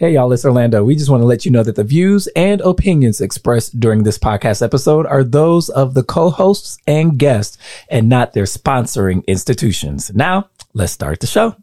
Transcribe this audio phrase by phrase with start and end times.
[0.00, 0.84] Hey, y'all, it's Orlando.
[0.84, 4.16] We just want to let you know that the views and opinions expressed during this
[4.16, 7.58] podcast episode are those of the co hosts and guests
[7.90, 10.14] and not their sponsoring institutions.
[10.14, 11.56] Now, let's start the show.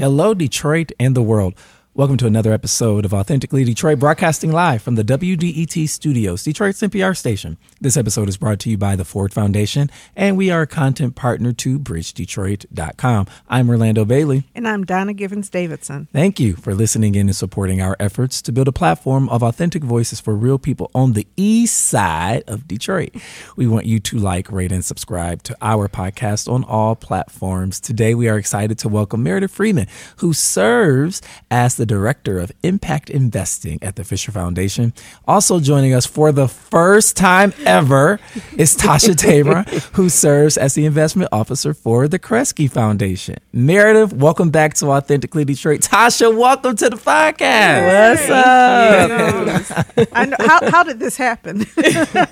[0.00, 1.52] Hello, Detroit and the world.
[1.92, 7.16] Welcome to another episode of Authentically Detroit, broadcasting live from the WDET studios, Detroit's NPR
[7.16, 7.58] station.
[7.80, 11.16] This episode is brought to you by the Ford Foundation, and we are a content
[11.16, 13.26] partner to BridgeDetroit.com.
[13.48, 14.44] I'm Orlando Bailey.
[14.54, 16.06] And I'm Donna Givens Davidson.
[16.12, 19.82] Thank you for listening in and supporting our efforts to build a platform of authentic
[19.82, 23.16] voices for real people on the east side of Detroit.
[23.56, 27.80] We want you to like, rate, and subscribe to our podcast on all platforms.
[27.80, 31.20] Today, we are excited to welcome Meredith Freeman, who serves
[31.50, 34.92] as the Director of Impact Investing at the Fisher Foundation.
[35.26, 38.20] Also joining us for the first time ever
[38.58, 39.62] is Tasha Tabor,
[39.94, 43.38] who serves as the Investment Officer for the Kresge Foundation.
[43.54, 45.80] Meredith, welcome back to Authentically Detroit.
[45.80, 48.10] Tasha, welcome to the podcast.
[48.10, 50.08] What's up?
[50.12, 51.60] I know, how, how did this happen?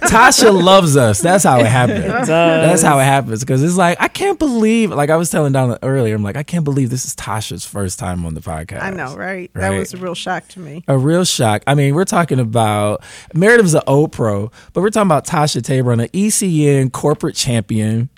[0.08, 1.22] Tasha loves us.
[1.22, 2.04] That's how it happened.
[2.04, 4.90] That's how it happens because it's like I can't believe.
[4.90, 7.98] Like I was telling Donna earlier, I'm like I can't believe this is Tasha's first
[7.98, 8.82] time on the podcast.
[8.82, 9.37] I know, right?
[9.54, 9.78] That Right.
[9.78, 10.84] was a real shock to me.
[10.88, 11.62] A real shock.
[11.66, 13.02] I mean, we're talking about
[13.34, 18.08] Meredith's an old pro, but we're talking about Tasha Tabor, an ECN corporate champion,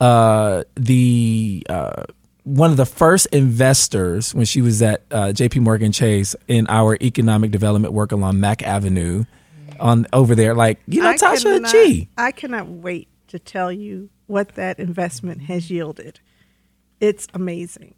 [0.00, 2.04] uh, the uh,
[2.44, 5.60] one of the first investors when she was at uh, J.P.
[5.60, 9.24] Morgan Chase in our economic development work along Mack Avenue,
[9.80, 10.54] on over there.
[10.54, 12.08] Like you know, I Tasha cannot- G.
[12.16, 16.20] I cannot wait to tell you what that investment has yielded.
[17.00, 17.94] It's amazing.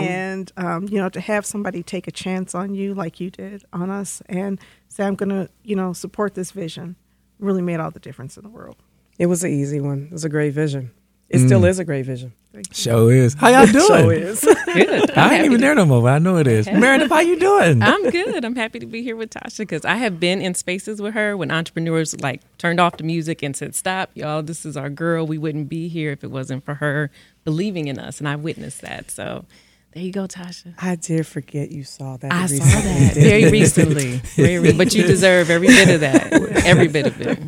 [0.00, 3.64] And um, you know, to have somebody take a chance on you like you did
[3.72, 6.96] on us and say, I'm gonna, you know, support this vision
[7.38, 8.76] really made all the difference in the world.
[9.18, 10.04] It was an easy one.
[10.04, 10.90] It was a great vision.
[11.28, 12.32] It still is a great vision.
[12.72, 13.86] Show is how y'all doing?
[13.86, 14.40] So is.
[14.66, 15.10] Good.
[15.16, 16.66] I ain't even there no more, but I know it is.
[16.66, 17.82] Meredith, how you doing?
[17.82, 18.44] I'm good.
[18.44, 21.36] I'm happy to be here with Tasha because I have been in spaces with her
[21.36, 24.42] when entrepreneurs like turned off the music and said, "Stop, y'all!
[24.42, 25.26] This is our girl.
[25.26, 27.10] We wouldn't be here if it wasn't for her
[27.44, 29.10] believing in us." And I witnessed that.
[29.10, 29.44] So
[29.92, 30.74] there you go, Tasha.
[30.78, 32.32] I did forget you saw that.
[32.32, 34.16] I saw that very recently.
[34.36, 36.32] Very but you deserve every bit of that.
[36.64, 37.46] Every bit of it.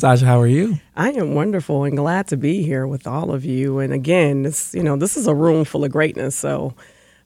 [0.00, 0.80] Tasha, how are you?
[0.96, 3.78] I am wonderful and glad to be here with all of you.
[3.78, 6.34] And again, this you know this is a room full of greatness.
[6.34, 6.74] So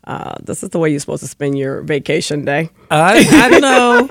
[0.07, 2.71] uh, this is the way you're supposed to spend your vacation day.
[2.91, 4.09] I, I know.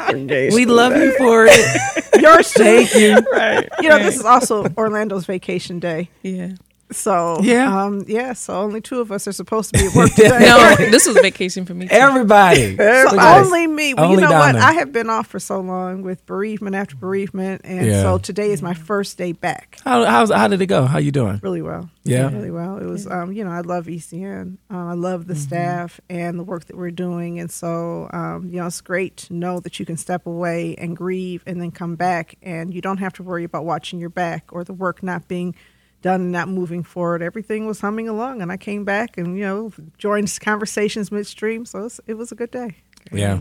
[0.55, 1.05] We love day.
[1.05, 2.05] you for it.
[2.21, 2.63] Yours too.
[2.63, 3.15] Thank you.
[3.31, 3.67] Right.
[3.81, 6.09] You know, this is also Orlando's vacation day.
[6.21, 6.53] Yeah.
[6.91, 7.83] So Yeah.
[7.83, 8.33] um, yeah.
[8.33, 10.39] So only two of us are supposed to be at work today.
[10.39, 11.87] No, this was vacation for me.
[11.87, 11.95] Too.
[11.95, 12.75] Everybody.
[12.85, 13.93] So Look only me.
[13.93, 14.53] Well, Only you know Donna.
[14.53, 14.63] what?
[14.63, 18.01] I have been off for so long with bereavement after bereavement, and Yeah.
[18.03, 19.79] so today is my first day back.
[19.83, 20.85] How, how's, how did it go?
[20.85, 21.39] How you doing?
[21.43, 21.89] Really well.
[22.03, 22.29] Yeah.
[22.31, 22.77] really well.
[22.77, 24.57] It was, um, you know, I love ECN.
[24.69, 25.41] Um, I love the Mm-hmm.
[25.43, 29.33] staff and the work that we're doing, and so, um, you know, it's great to
[29.33, 32.97] know that you can step away and grieve, and then come back, and you don't
[32.97, 35.55] have to worry about watching your back or the work not being
[36.05, 37.23] done and not moving forward.
[37.23, 41.79] Everything was humming along, and I came back and you know joined conversations midstream, so
[41.79, 42.75] it was, it was a good day.
[43.11, 43.39] Yeah.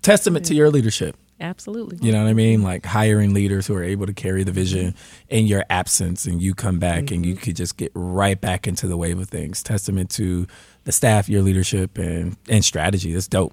[0.00, 1.16] Testament to your leadership.
[1.40, 1.98] Absolutely.
[2.00, 2.62] You know what I mean?
[2.62, 5.34] Like hiring leaders who are able to carry the vision mm-hmm.
[5.34, 7.42] in your absence and you come back and you mm-hmm.
[7.42, 9.62] could just get right back into the wave of things.
[9.62, 10.46] Testament to
[10.84, 13.12] the staff, your leadership and, and strategy.
[13.12, 13.52] That's dope.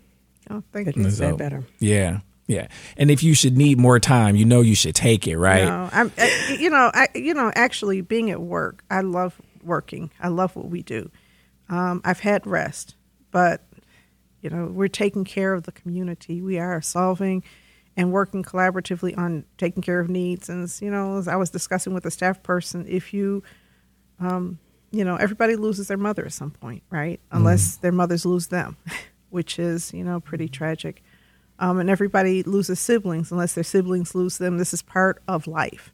[0.50, 1.08] Oh, thank Couldn't you.
[1.08, 1.64] have So, said better.
[1.80, 2.20] Yeah.
[2.52, 2.68] Yeah.
[2.98, 5.66] And if you should need more time, you know you should take it, right?
[5.66, 10.12] No, I'm, I, you know, I, you know, actually being at work, I love working.
[10.20, 11.10] I love what we do.
[11.70, 12.96] Um, I've had rest,
[13.32, 13.64] but
[14.42, 16.42] you know, we're taking care of the community.
[16.42, 17.44] We are solving
[17.96, 20.50] and working collaboratively on taking care of needs.
[20.50, 23.44] And you know, as I was discussing with a staff person, if you,
[24.20, 24.60] um,
[24.92, 27.22] you know, everybody loses their mother at some point, right?
[27.32, 28.76] Unless their mothers lose them,
[29.30, 31.04] which is you know pretty tragic.
[31.62, 34.58] Um, and everybody loses siblings unless their siblings lose them.
[34.58, 35.94] This is part of life.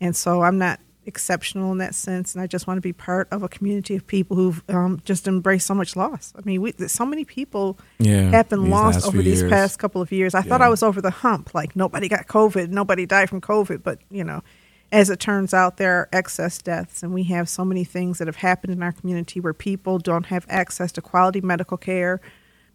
[0.00, 2.34] And so I'm not exceptional in that sense.
[2.34, 5.28] And I just want to be part of a community of people who've um, just
[5.28, 6.32] embraced so much loss.
[6.36, 9.50] I mean, we, so many people Yeah, have been lost over these years.
[9.50, 10.34] past couple of years.
[10.34, 11.54] I thought I was over the hump.
[11.54, 13.84] Like nobody got COVID, nobody died from COVID.
[13.84, 14.42] But, you know,
[14.90, 17.04] as it turns out, there are excess deaths.
[17.04, 20.26] And we have so many things that have happened in our community where people don't
[20.26, 22.20] have access to quality medical care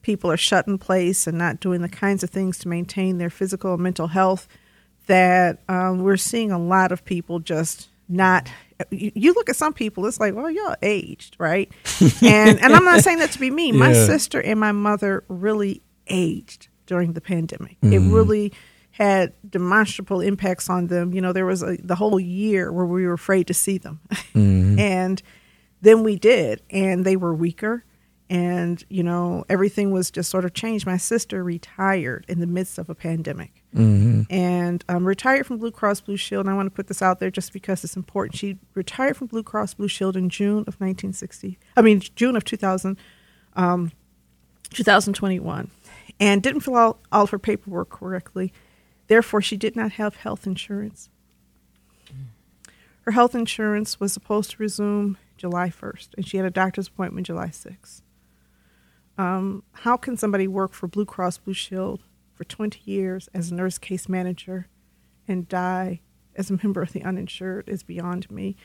[0.01, 3.30] people are shut in place and not doing the kinds of things to maintain their
[3.30, 4.48] physical and mental health
[5.07, 8.50] that um, we're seeing a lot of people just not.
[8.92, 11.69] You you look at some people, it's like, well, you're aged, right?
[12.22, 13.78] and and I'm not saying that to be mean.
[13.78, 17.78] My sister and my mother really aged during the pandemic.
[17.81, 18.54] It really
[18.92, 21.13] had demonstrable impacts on them.
[21.13, 24.00] You know, there was a, the whole year where we were afraid to see them,
[24.34, 25.22] and
[25.81, 27.84] then we did, and they were weaker.
[28.30, 30.86] And you know everything was just sort of changed.
[30.86, 33.64] My sister retired in the midst of a pandemic,
[34.30, 36.46] and um, retired from Blue Cross Blue Shield.
[36.46, 38.38] And I want to put this out there just because it's important.
[38.38, 41.58] She retired from Blue Cross Blue Shield in June of 1960.
[41.76, 42.98] I mean June of 2000,
[43.56, 43.92] um,
[44.70, 45.72] 2021,
[46.20, 48.54] and didn't fill out all of her paperwork correctly.
[49.08, 51.10] Therefore, she did not have health insurance.
[53.02, 57.26] Her health insurance was supposed to resume July 1st, and she had a doctor's appointment
[57.26, 58.02] July 6th.
[59.19, 62.01] Um, how can somebody work for Blue Cross Blue Shield
[62.36, 64.69] for 20 years as a nurse case manager
[65.27, 66.00] and die
[66.38, 68.56] as a member of the uninsured is beyond me.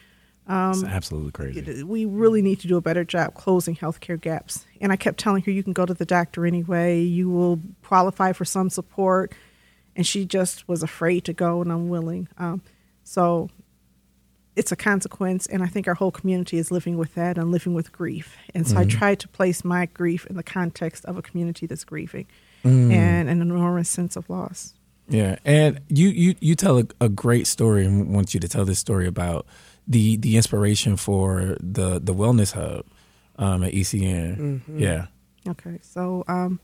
[0.70, 1.82] it's absolutely crazy.
[1.82, 4.64] We really need to do a better job closing healthcare gaps.
[4.80, 8.30] And I kept telling her, you can go to the doctor anyway, you will qualify
[8.30, 9.34] for some support.
[9.96, 12.28] And she just was afraid to go and unwilling.
[12.38, 12.62] Um,
[13.02, 13.50] so
[14.56, 15.46] it's a consequence.
[15.46, 18.36] And I think our whole community is living with that and living with grief.
[18.54, 21.84] And so I try to place my grief in the context of a community that's
[21.84, 22.26] grieving
[22.62, 24.74] and an enormous sense of loss.
[25.06, 28.64] Yeah, and you you you tell a, a great story, and want you to tell
[28.64, 29.44] this story about
[29.86, 32.86] the the inspiration for the the wellness hub
[33.36, 34.62] um, at ECN.
[34.78, 35.08] Yeah,
[35.48, 36.58] Okay, so um,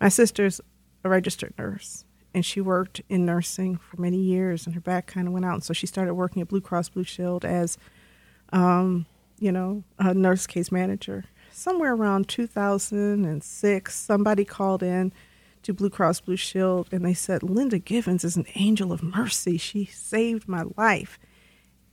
[0.00, 0.60] my sister's
[1.04, 5.26] a registered nurse, and she worked in nursing for many years, and her back kind
[5.26, 7.78] of went out, and so she started working at Blue Cross Blue Shield as,
[8.52, 9.06] um,
[9.38, 11.24] you know, a nurse case manager.
[11.50, 15.12] Somewhere around 2006, somebody called in
[15.62, 19.58] to Blue Cross Blue Shield, and they said Linda Givens is an angel of mercy.
[19.58, 21.18] She saved my life.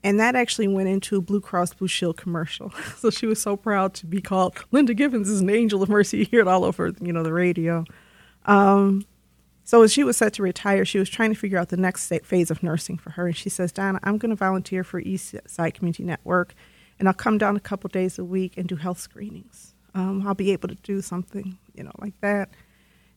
[0.01, 2.73] And that actually went into a Blue Cross Blue Shield commercial.
[2.97, 6.19] So she was so proud to be called Linda Givens is an angel of mercy.
[6.19, 7.85] You hear it all over, you know, the radio.
[8.45, 9.05] Um,
[9.69, 12.11] so as she was set to retire, she was trying to figure out the next
[12.23, 13.27] phase of nursing for her.
[13.27, 16.55] And she says, Donna, I'm going to volunteer for East Side Community Network,
[16.97, 19.75] and I'll come down a couple days a week and do health screenings.
[19.93, 22.49] Um, I'll be able to do something, you know, like that.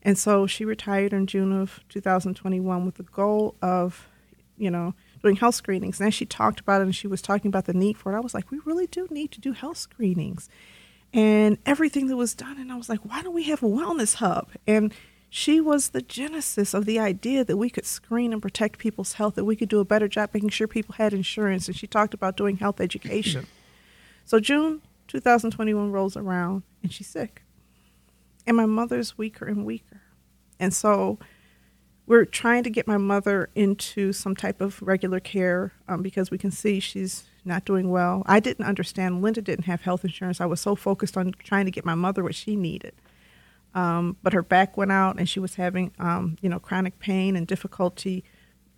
[0.03, 4.07] And so she retired in June of 2021 with the goal of,
[4.59, 6.01] you know, doing health screenings.
[6.01, 8.17] And as she talked about it and she was talking about the need for it,
[8.19, 10.51] I was like, we really do need to do health screenings
[11.15, 12.59] and everything that was done.
[12.59, 14.51] And I was like, why don't we have a wellness hub?
[14.67, 14.93] And
[15.35, 19.35] she was the genesis of the idea that we could screen and protect people's health,
[19.37, 21.67] that we could do a better job making sure people had insurance.
[21.67, 23.47] And she talked about doing health education.
[24.27, 27.45] so June 2021 rolls around and she's sick.
[28.47, 30.03] And my mother's weaker and weaker.
[30.61, 31.19] And so
[32.07, 36.37] we're trying to get my mother into some type of regular care um, because we
[36.37, 38.23] can see she's not doing well.
[38.27, 39.23] I didn't understand.
[39.23, 40.43] Linda didn't have health insurance.
[40.43, 42.93] I was so focused on trying to get my mother what she needed.
[43.75, 47.37] Um, but her back went out, and she was having, um, you know, chronic pain
[47.37, 48.25] and difficulty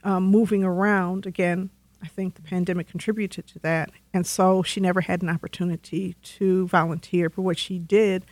[0.05, 1.27] um, moving around.
[1.27, 1.71] Again,
[2.03, 6.69] I think the pandemic contributed to that, and so she never had an opportunity to
[6.69, 7.29] volunteer.
[7.29, 8.25] But what she did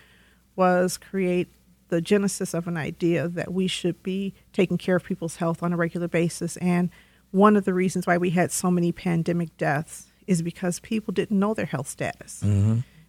[0.55, 1.49] was create
[1.89, 5.75] the genesis of an idea that we should be taking care of people's health on
[5.75, 6.57] a regular basis.
[6.57, 6.89] And
[7.33, 11.39] one of the reasons why we had so many pandemic deaths is because people didn't
[11.39, 12.43] know their health status.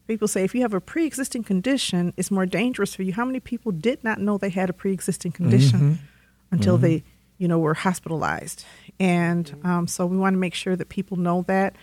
[0.07, 3.13] People say if you have a pre existing condition, it's more dangerous for you.
[3.13, 5.99] How many people did not know they had a pre existing condition
[6.51, 7.03] until they,
[7.37, 8.65] you know, were hospitalized?
[8.99, 11.75] And um, so we want to make sure that people know that,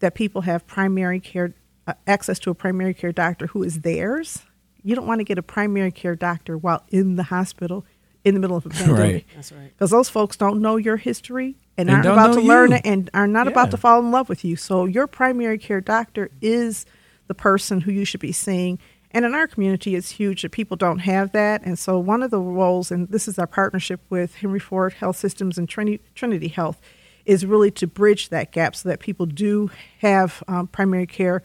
[0.00, 1.54] that people have primary care,
[1.86, 4.42] uh, access to a primary care doctor who is theirs.
[4.84, 7.84] You don't want to get a primary care doctor while in the hospital
[8.24, 8.98] in the middle of a pandemic.
[9.00, 9.26] Right.
[9.34, 9.72] That's right.
[9.76, 12.82] Because those folks don't know your history and, And aren't about know to learn it
[12.84, 13.52] and are not Yeah.
[13.52, 14.54] about to fall in love with you.
[14.54, 16.86] So your primary care doctor is
[17.26, 18.78] the person who you should be seeing.
[19.12, 21.62] And in our community, it's huge that people don't have that.
[21.64, 25.16] And so one of the roles, and this is our partnership with Henry Ford Health
[25.16, 26.80] Systems and Trinity, Trinity Health,
[27.24, 31.42] is really to bridge that gap so that people do have um, primary care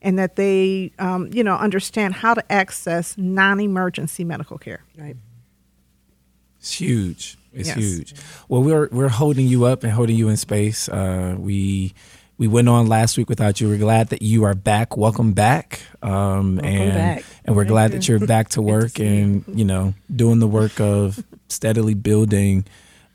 [0.00, 4.82] and that they, um, you know, understand how to access non-emergency medical care.
[4.98, 5.16] Right.
[6.58, 7.38] It's huge.
[7.52, 7.76] It's Yes.
[7.76, 8.14] huge.
[8.48, 10.88] Well, we're we're holding you up and holding you in space.
[10.88, 11.92] Uh, we
[12.42, 13.68] we went on last week without you.
[13.68, 14.96] We're glad that you are back.
[14.96, 15.80] Welcome back.
[16.02, 17.24] Um, and back.
[17.44, 17.98] and we're Thank glad you.
[18.00, 22.64] that you're back to work and you know doing the work of steadily building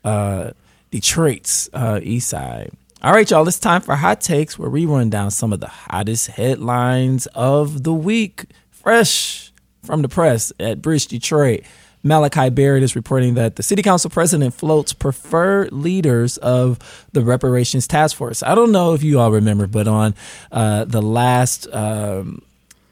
[0.02, 0.52] uh,
[0.90, 2.70] Detroit's uh, East Side.
[3.02, 3.46] All right, y'all.
[3.46, 7.82] It's time for hot takes, where we run down some of the hottest headlines of
[7.82, 9.52] the week, fresh
[9.84, 11.64] from the press at Bridge Detroit.
[12.02, 16.78] Malachi Barrett is reporting that the city council president floats preferred leaders of
[17.12, 18.42] the reparations task force.
[18.42, 20.14] I don't know if you all remember, but on
[20.52, 22.42] uh, the last um,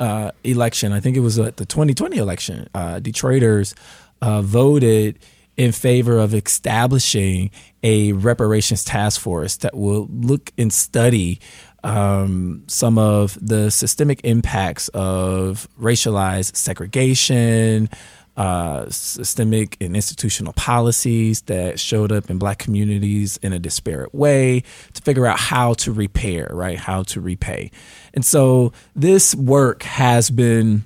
[0.01, 3.75] uh, election, I think it was at the 2020 election, uh, Detroiters
[4.21, 5.19] uh, voted
[5.57, 7.51] in favor of establishing
[7.83, 11.41] a reparations task force that will look and study
[11.83, 17.89] um, some of the systemic impacts of racialized segregation,
[18.37, 24.62] uh, systemic and institutional policies that showed up in black communities in a disparate way
[24.93, 26.78] to figure out how to repair, right?
[26.78, 27.71] How to repay.
[28.12, 30.85] And so this work has been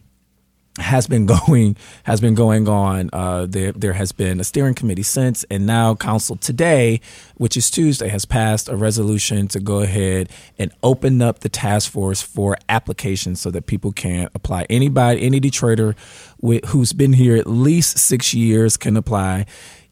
[0.78, 3.10] has been going has been going on.
[3.12, 7.00] Uh, there there has been a steering committee since, and now council today,
[7.36, 11.90] which is Tuesday, has passed a resolution to go ahead and open up the task
[11.90, 14.66] force for applications so that people can apply.
[14.70, 15.96] Anybody, any Detroiter
[16.40, 19.46] with, who's been here at least six years can apply.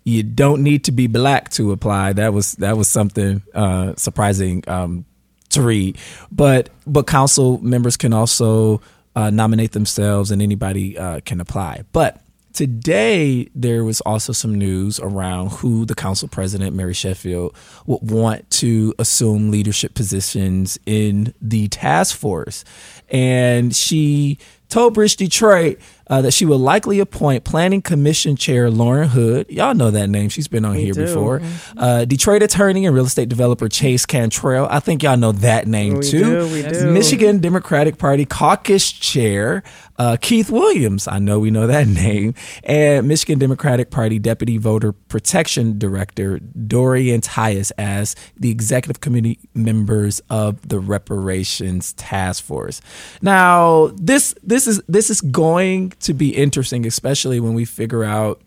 [0.04, 2.14] You don't need to be black to apply.
[2.14, 5.04] That was that was something uh, surprising um,
[5.50, 5.99] to read,
[6.32, 8.80] but but council members can also
[9.18, 11.82] uh, nominate themselves and anybody uh, can apply.
[11.92, 12.22] But
[12.52, 17.56] today, there was also some news around who the council president, Mary Sheffield,
[17.87, 22.64] would want to assume leadership positions in the task force.
[23.08, 29.08] And she told Bridge Detroit uh, that she will likely appoint Planning Commission Chair Lauren
[29.08, 29.50] Hood.
[29.50, 31.06] Y'all know that name; she's been on We here do.
[31.06, 31.42] before.
[31.76, 34.66] Uh, Detroit attorney and real estate developer Chase Cantrell.
[34.70, 36.24] I think y'all know that name We too.
[36.24, 36.90] do, we do.
[36.92, 39.62] Michigan Democratic Party Caucus Chair
[39.98, 41.08] uh, Keith Williams.
[41.08, 42.34] I know we know that name,
[42.64, 50.20] and Michigan Democratic Party Deputy Voter Protection Director Dorian Tyus as the executive committee members
[50.30, 52.80] of the Reparations Task Force.
[53.22, 58.40] Now, this this is this is going to be interesting, especially when we figure out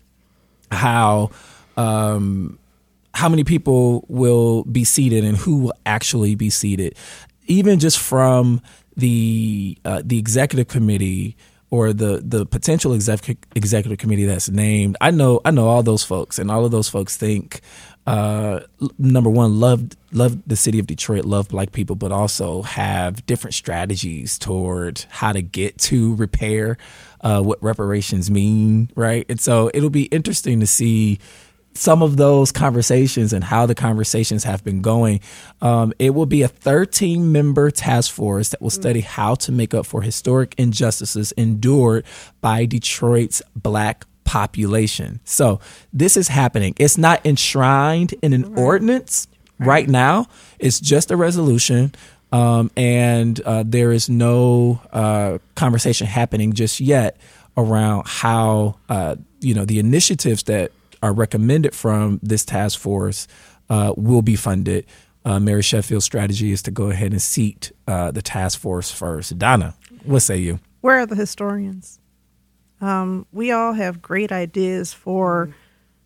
[0.70, 1.30] how
[1.76, 2.58] um,
[3.14, 6.96] how many people will be seated and who will actually be seated,
[7.46, 8.60] even just from
[8.96, 11.36] the uh, the executive committee
[11.72, 14.94] or the the potential executive executive committee that's named.
[15.00, 17.62] I know I know all those folks, and all of those folks think
[18.06, 18.60] uh,
[18.98, 23.54] number one love love the city of Detroit, love black people, but also have different
[23.54, 26.76] strategies toward how to get to repair
[27.22, 29.24] uh, what reparations mean, right?
[29.30, 31.20] And so it'll be interesting to see
[31.74, 35.20] some of those conversations and how the conversations have been going.
[35.60, 39.74] Um, it will be a 13 member task force that will study how to make
[39.74, 42.04] up for historic injustices endured
[42.40, 45.20] by Detroit's black population.
[45.24, 45.60] So
[45.92, 46.74] this is happening.
[46.78, 49.26] It's not enshrined in an ordinance
[49.58, 50.26] right now.
[50.58, 51.94] It's just a resolution.
[52.32, 57.18] Um, and uh, there is no uh, conversation happening just yet
[57.56, 63.26] around how uh, you know the initiatives that are recommended from this task force
[63.68, 64.86] uh, will be funded.
[65.24, 69.38] Uh, Mary Sheffield's strategy is to go ahead and seat uh, the task force first.
[69.38, 70.58] Donna, what say you?
[70.80, 72.00] Where are the historians?
[72.80, 75.54] Um, we all have great ideas for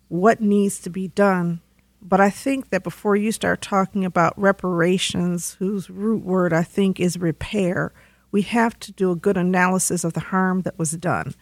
[0.09, 1.61] what needs to be done,
[2.01, 6.99] but I think that before you start talking about reparations, whose root word I think
[6.99, 7.91] is repair,
[8.31, 11.33] we have to do a good analysis of the harm that was done.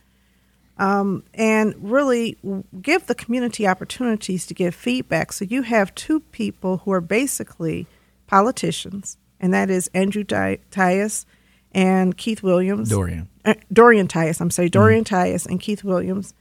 [0.77, 2.37] Um, and really
[2.81, 5.31] give the community opportunities to give feedback.
[5.31, 7.87] So you have two people who are basically
[8.27, 11.25] politicians, and that is Andrew Ty- Tyus
[11.71, 12.89] and Keith Williams.
[12.89, 13.29] Dorian.
[13.45, 16.33] Uh, Dorian Tyus, I'm sorry, Dorian Tyus and Keith Williams.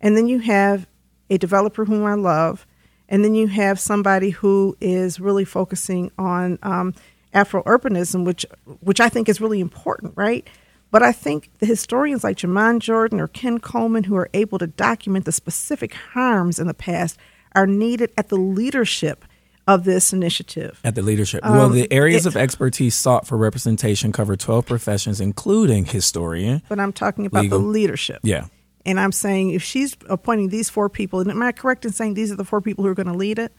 [0.00, 0.86] And then you have
[1.30, 2.66] a developer whom I love.
[3.08, 6.94] And then you have somebody who is really focusing on um,
[7.34, 8.46] Afro urbanism, which
[8.80, 10.48] which I think is really important, right?
[10.92, 14.66] But I think the historians like Jamon Jordan or Ken Coleman, who are able to
[14.68, 17.18] document the specific harms in the past,
[17.56, 19.24] are needed at the leadership
[19.66, 20.80] of this initiative.
[20.84, 21.42] At the leadership.
[21.44, 26.62] well, Um, the areas it- of expertise sought for representation cover 12 professions, including historian.
[26.68, 27.60] But I'm talking about Legal.
[27.60, 28.18] the leadership.
[28.22, 28.46] Yeah.
[28.84, 32.14] And I'm saying if she's appointing these four people, and am I correct in saying
[32.14, 33.52] these are the four people who are going to lead it?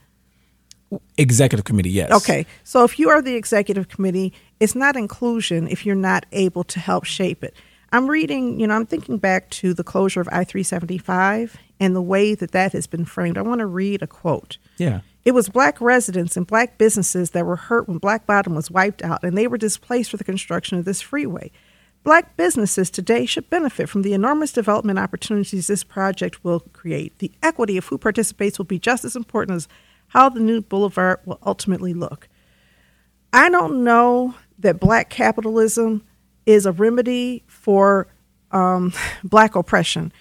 [1.17, 2.11] Executive committee, yes.
[2.11, 2.45] Okay.
[2.63, 6.79] So if you are the executive committee, it's not inclusion if you're not able to
[6.79, 7.53] help shape it.
[7.91, 12.01] I'm reading, you know, I'm thinking back to the closure of I 375 and the
[12.01, 13.37] way that that has been framed.
[13.37, 14.57] I want to read a quote.
[14.77, 15.01] Yeah.
[15.25, 19.03] It was black residents and black businesses that were hurt when Black Bottom was wiped
[19.03, 21.51] out and they were displaced for the construction of this freeway.
[22.05, 27.19] Black businesses today should benefit from the enormous development opportunities this project will create.
[27.19, 29.67] The equity of who participates will be just as important as
[30.07, 32.29] how the new boulevard will ultimately look.
[33.33, 36.03] I don't know that black capitalism
[36.45, 38.07] is a remedy for
[38.51, 38.93] um,
[39.23, 40.11] black oppression.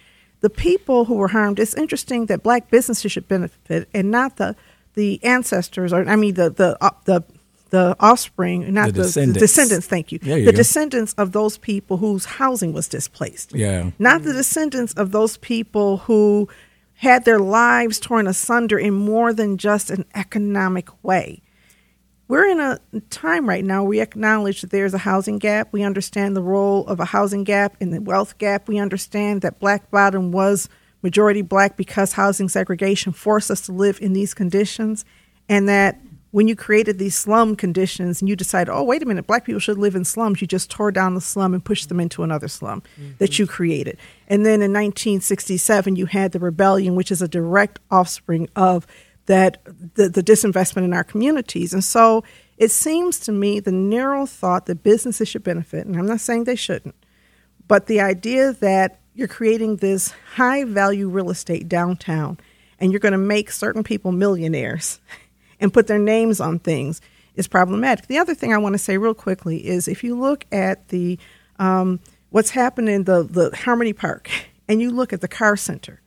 [0.40, 1.58] the people who were harmed.
[1.58, 4.56] It's interesting that black businesses should benefit and not the
[4.94, 7.22] the ancestors, or I mean the the uh, the
[7.70, 9.38] the offspring, not The the, the descendants.
[9.40, 9.86] descendants.
[9.86, 10.18] Thank you.
[10.22, 10.56] You the go.
[10.56, 13.90] descendants of those people whose housing was displaced Yeah.
[13.98, 16.48] not the descendants of those people who
[16.96, 21.41] had their lives torn asunder in more than just an economic way.
[22.28, 22.78] We're in a
[23.10, 25.68] time right now we acknowledge that there's a housing gap.
[25.72, 28.68] We understand the role of a housing gap and the wealth gap.
[28.68, 30.68] We understand that Black Bottom was
[31.02, 35.04] majority black because housing segregation forced us to live in these conditions,
[35.48, 36.00] and that
[36.30, 39.60] when you created these slum conditions and you decided, oh, wait a minute, black people
[39.60, 42.48] should live in slums, you just tore down the slum and pushed them into another
[42.48, 43.12] slum mm-hmm.
[43.18, 43.98] that you created.
[44.28, 48.86] And then in 1967, you had the rebellion, which is a direct offspring of
[49.26, 49.62] that
[49.94, 51.72] the, the disinvestment in our communities.
[51.72, 52.24] And so
[52.58, 56.44] it seems to me the narrow thought that businesses should benefit, and I'm not saying
[56.44, 56.94] they shouldn't,
[57.68, 62.38] but the idea that you're creating this high value real estate downtown
[62.78, 65.00] and you're going to make certain people millionaires
[65.60, 67.00] and put their names on things
[67.34, 68.06] is problematic.
[68.06, 71.18] The other thing I want to say real quickly is if you look at the
[71.58, 72.00] um,
[72.30, 74.30] what's happening in the, the Harmonie Park
[74.68, 76.01] and you look at the Carr Center,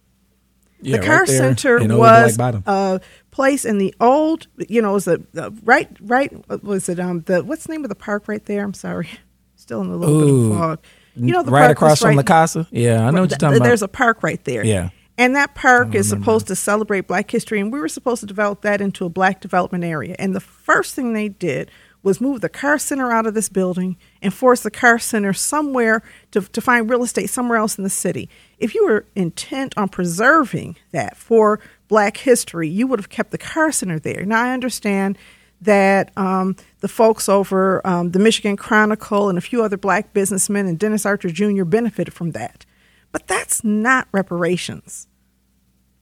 [0.81, 3.01] Yeah, the car right center was a
[3.31, 7.43] place in the old, you know, was a, a right, right, was it um the
[7.43, 8.63] what's the name of the park right there?
[8.63, 9.09] I'm sorry,
[9.55, 10.49] still in a little Ooh.
[10.49, 10.79] bit of fog.
[11.15, 12.67] You know, the right across from right- La Casa.
[12.71, 13.65] Yeah, I know what you're talking about.
[13.65, 14.65] There's a park right there.
[14.65, 14.89] Yeah.
[15.17, 18.61] And that park is supposed to celebrate black history, and we were supposed to develop
[18.63, 20.13] that into a black development area.
[20.19, 21.71] And the first thing they did
[22.03, 26.01] was move the Carr Center out of this building and force the Carr Center somewhere
[26.31, 28.27] to, to find real estate somewhere else in the city.
[28.57, 33.37] If you were intent on preserving that for black history, you would have kept the
[33.37, 34.25] Carr Center there.
[34.25, 35.19] Now, I understand
[35.61, 40.65] that um, the folks over um, the Michigan Chronicle and a few other black businessmen
[40.65, 41.63] and Dennis Archer Jr.
[41.63, 42.65] benefited from that.
[43.11, 45.07] But that's not reparations.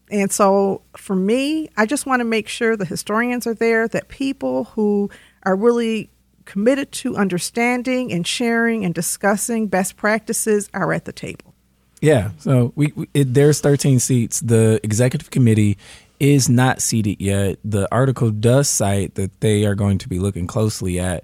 [0.10, 4.08] And so for me, I just want to make sure the historians are there, that
[4.08, 5.10] people who
[5.44, 6.10] are really
[6.45, 11.53] committed to understanding and sharing and discussing best practices are at the table.
[12.01, 12.31] Yeah.
[12.39, 14.41] So we, we it, there's 13 seats.
[14.41, 15.77] The executive committee
[16.20, 17.59] is not seated yet.
[17.63, 21.24] The article does cite that they are going to be looking closely at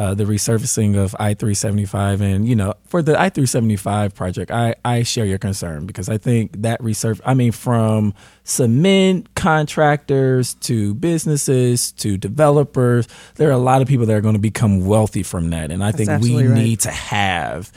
[0.00, 5.26] uh, the resurfacing of I-375, and you know, for the I-375 project, I I share
[5.26, 7.20] your concern because I think that resurf.
[7.22, 14.06] I mean, from cement contractors to businesses to developers, there are a lot of people
[14.06, 16.48] that are going to become wealthy from that, and I think we right.
[16.48, 17.70] need to have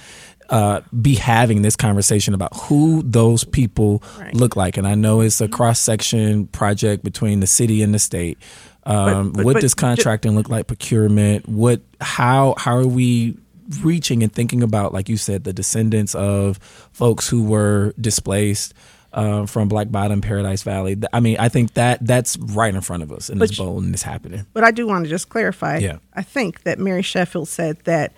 [0.50, 4.34] uh, be having this conversation about who those people Right.
[4.34, 4.78] look like.
[4.78, 8.38] And I know it's a cross section project between the city and the state.
[8.86, 10.68] Um, But- but- what but does contracting look like?
[10.68, 11.48] Procurement.
[11.48, 11.82] What?
[12.02, 12.56] How?
[12.58, 13.38] How are we
[13.82, 16.58] reaching and thinking about, like you said, the descendants of
[16.92, 18.74] folks who were displaced?
[19.16, 20.98] Uh, from Black Bottom, Paradise Valley.
[21.14, 23.84] I mean, I think that that's right in front of us, and But it's bold
[23.84, 24.48] and it's happening.
[24.54, 25.78] But I do want to just clarify.
[25.78, 25.98] Yeah.
[26.16, 28.14] I think that Mary Sheffield said that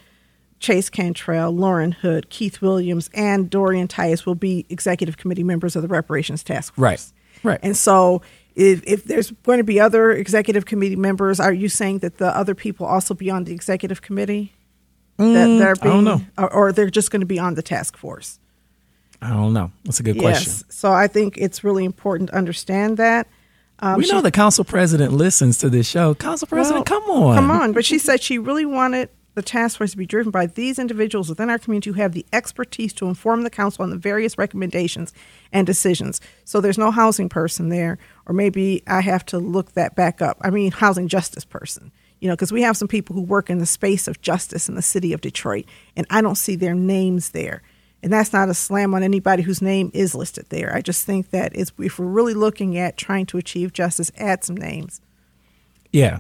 [0.62, 5.82] Chase Cantrell, Lauren Hood, Keith Williams, and Dorian Tyus will be executive committee members of
[5.82, 6.82] the reparations task force.
[6.82, 7.06] Right.
[7.44, 7.60] Right.
[7.62, 8.22] And so,
[8.56, 12.36] if, if there's going to be other executive committee members, are you saying that the
[12.36, 14.54] other people also be on the executive committee?
[15.18, 16.22] that they're Mm, I don't know.
[16.38, 18.38] Or, or they're just going to be on the task force?
[19.22, 19.72] I don't know.
[19.86, 20.52] That's a good question.
[20.52, 20.64] Yes.
[20.68, 23.28] So I think it's really important to understand that.
[23.80, 26.16] Um, we know she- the council president listens to this show.
[26.16, 27.72] Council president, Well, come on, Come on.
[27.74, 31.28] But she said she really wanted the task force to be driven by these individuals
[31.30, 35.14] within our community who have the expertise to inform the council on the various recommendations
[35.52, 36.22] and decisions.
[36.46, 40.38] So there's no housing person there, or maybe I have to look that back up.
[40.42, 41.92] I mean, housing justice person.
[42.20, 44.76] You know, because we have some people who work in the space of justice in
[44.76, 47.62] the city of Detroit, and I don't see their names there.
[48.02, 50.74] And that's not a slam on anybody whose name is listed there.
[50.74, 54.44] I just think that it's, if we're really looking at trying to achieve justice, add
[54.44, 55.02] some names.
[55.92, 56.20] Yeah.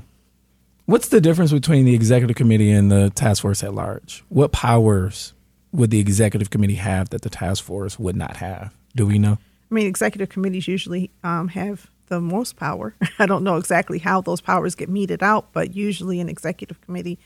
[0.85, 4.23] What's the difference between the executive committee and the task force at large?
[4.29, 5.33] What powers
[5.71, 8.75] would the executive committee have that the task force would not have?
[8.95, 9.37] Do we know?
[9.69, 12.95] I mean, executive committees usually um, have the most power.
[13.19, 17.19] I don't know exactly how those powers get meted out, but usually an executive committee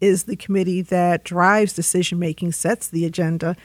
[0.00, 3.56] is the committee that drives decision making, sets the agenda,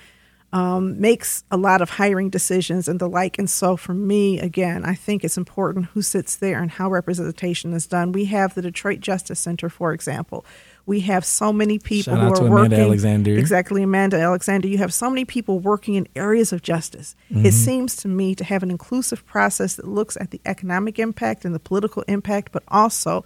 [0.54, 3.38] um, makes a lot of hiring decisions and the like.
[3.38, 7.74] And so, for me, again, I think it's important who sits there and how representation
[7.74, 8.12] is done.
[8.12, 10.46] We have the Detroit Justice Center, for example.
[10.86, 12.80] We have so many people Shout who out are to Amanda working.
[12.80, 13.38] Alexander.
[13.38, 14.70] Exactly, Amanda Alexander.
[14.70, 17.14] You have so many people working in areas of justice.
[17.30, 17.46] Mm-hmm.
[17.46, 21.44] It seems to me to have an inclusive process that looks at the economic impact
[21.44, 23.26] and the political impact, but also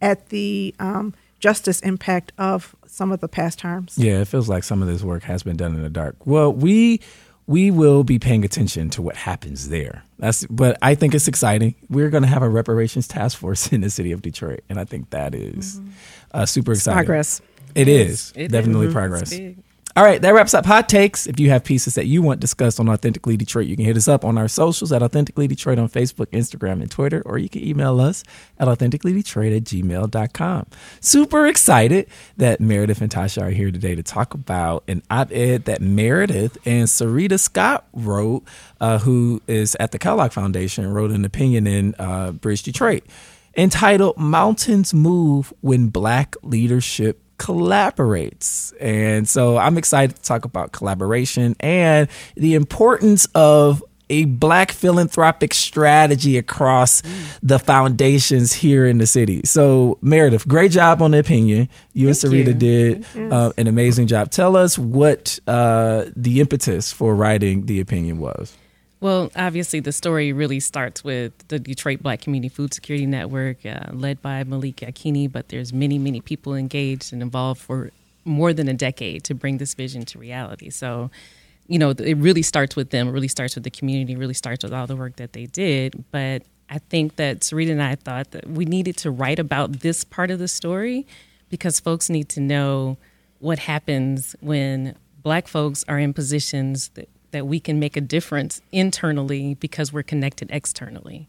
[0.00, 3.98] at the um, justice impact of some of the past harms.
[3.98, 6.16] Yeah, it feels like some of this work has been done in the dark.
[6.24, 7.00] Well, we
[7.48, 10.04] we will be paying attention to what happens there.
[10.20, 11.74] That's, but I think it's exciting.
[11.90, 14.84] We're going to have a reparations task force in the city of Detroit, and I
[14.84, 15.80] think that is,
[16.32, 16.96] uh, super exciting.
[16.98, 17.42] Progress.
[17.74, 18.92] It is It definitely is.
[18.92, 19.32] progress.
[19.94, 21.26] All right, that wraps up hot takes.
[21.26, 24.08] If you have pieces that you want discussed on Authentically Detroit, you can hit us
[24.08, 27.62] up on our socials at Authentically Detroit on Facebook, Instagram, and Twitter, or you can
[27.62, 28.24] email us
[28.58, 30.66] at authenticallydetroit at gmail.com.
[31.00, 35.66] Super excited that Meredith and Tasha are here today to talk about an op ed
[35.66, 38.44] that Meredith and Sarita Scott wrote,
[38.80, 43.04] uh, who is at the Kellogg Foundation, wrote an opinion in uh, Bridge Detroit
[43.56, 48.72] entitled Mountains Move When Black Leadership collaborates.
[48.80, 55.54] And so I'm excited to talk about collaboration and the importance of a black philanthropic
[55.54, 57.02] strategy across
[57.42, 59.40] the foundations here in the city.
[59.44, 61.68] So, Meredith, great job on the opinion.
[61.94, 62.54] You and Thank Sarita you.
[62.54, 64.30] did uh, an amazing job.
[64.30, 68.56] Tell us what uh, the impetus for writing the opinion was.
[69.02, 73.86] Well, obviously, the story really starts with the Detroit Black Community Food Security Network, uh,
[73.90, 75.30] led by Malik Yakini.
[75.30, 77.90] But there's many, many people engaged and involved for
[78.24, 80.70] more than a decade to bring this vision to reality.
[80.70, 81.10] So,
[81.66, 83.08] you know, it really starts with them.
[83.08, 84.12] It really starts with the community.
[84.12, 86.04] It really starts with all the work that they did.
[86.12, 90.04] But I think that Sarita and I thought that we needed to write about this
[90.04, 91.08] part of the story
[91.50, 92.98] because folks need to know
[93.40, 98.62] what happens when black folks are in positions that, that we can make a difference
[98.70, 101.28] internally because we're connected externally.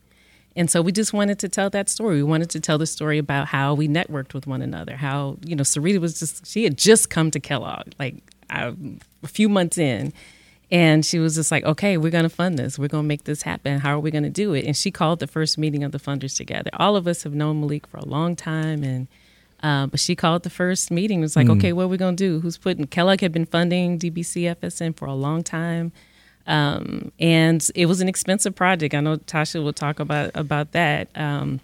[0.55, 2.17] And so we just wanted to tell that story.
[2.17, 4.95] We wanted to tell the story about how we networked with one another.
[4.95, 8.15] How, you know, Sarita was just, she had just come to Kellogg, like
[8.51, 8.73] uh,
[9.23, 10.13] a few months in.
[10.69, 12.77] And she was just like, okay, we're going to fund this.
[12.77, 13.79] We're going to make this happen.
[13.79, 14.65] How are we going to do it?
[14.65, 16.69] And she called the first meeting of the funders together.
[16.73, 18.83] All of us have known Malik for a long time.
[18.83, 19.07] And,
[19.63, 21.19] uh, but she called the first meeting.
[21.19, 22.41] It was like, okay, what are we going to do?
[22.41, 25.93] Who's putting, Kellogg had been funding DBC FSN for a long time.
[26.45, 28.93] Um, and it was an expensive project.
[28.93, 31.07] I know Tasha will talk about, about that.
[31.15, 31.61] Um,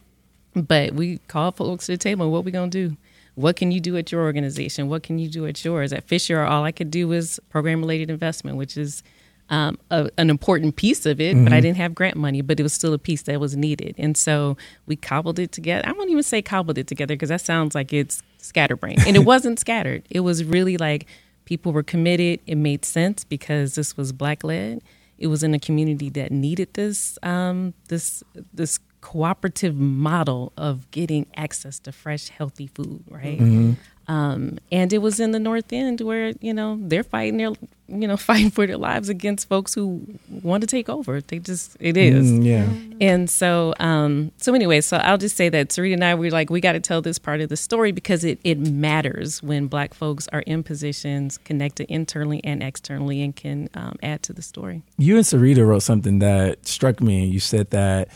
[0.56, 2.32] but we called folks to the table.
[2.32, 2.98] What are we going to do?
[3.36, 4.88] What can you do at your organization?
[4.88, 5.92] What can you do at yours?
[5.92, 9.04] At Fisher, all I could do was program related investment, which is
[9.50, 12.64] um, a, an important piece of it, but I didn't have grant money, but it
[12.64, 13.96] was still a piece that was needed.
[13.98, 15.88] And so we cobbled it together.
[15.88, 19.02] I won't even say cobbled it together because that sounds like it's scatterbrained.
[19.08, 20.04] And it wasn't scattered.
[20.10, 21.08] It was really like
[21.46, 22.42] people were committed.
[22.46, 24.82] It made sense because this was black led.
[25.18, 31.26] It was in a community that needed this um, this this cooperative model of getting
[31.36, 33.76] access to fresh, healthy food, right?
[34.10, 37.52] Um, and it was in the North End where you know they're fighting their
[37.88, 40.04] you know fighting for their lives against folks who
[40.42, 41.22] want to take over.
[41.22, 42.32] They just it is.
[42.32, 43.08] Mm, yeah.
[43.08, 46.50] And so, um, so anyway, so I'll just say that Sarita and I were like,
[46.50, 49.94] we got to tell this part of the story because it, it matters when Black
[49.94, 54.82] folks are in positions connected internally and externally and can um, add to the story.
[54.98, 57.26] you and Sarita wrote something that struck me.
[57.26, 58.10] You said that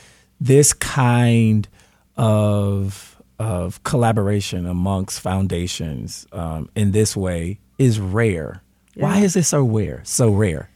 [0.43, 1.69] this kind
[2.17, 8.61] of of collaboration amongst foundations um, in this way is rare.
[8.95, 10.01] Why is it so rare?
[10.03, 10.69] So rare.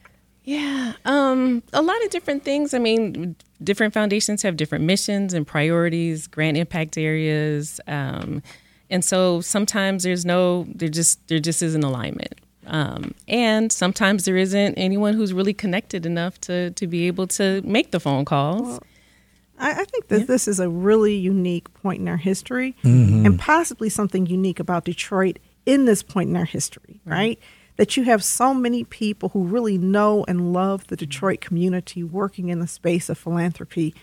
[0.43, 2.73] Yeah, um, a lot of different things.
[2.73, 8.41] I mean, different foundations have different missions and priorities, grant impact areas, um,
[8.89, 12.35] and so sometimes there's no, there just there just isn't alignment,
[12.67, 17.61] um, and sometimes there isn't anyone who's really connected enough to to be able to
[17.63, 18.79] make the phone calls.
[19.57, 23.25] I, I think that this is a really unique point in our history mm-hmm.
[23.25, 27.39] and possibly something unique about Detroit in this point in our history, right?
[27.75, 31.05] That you have so many people who really know and love the mm-hmm.
[31.05, 33.93] Detroit community working in the space of philanthropy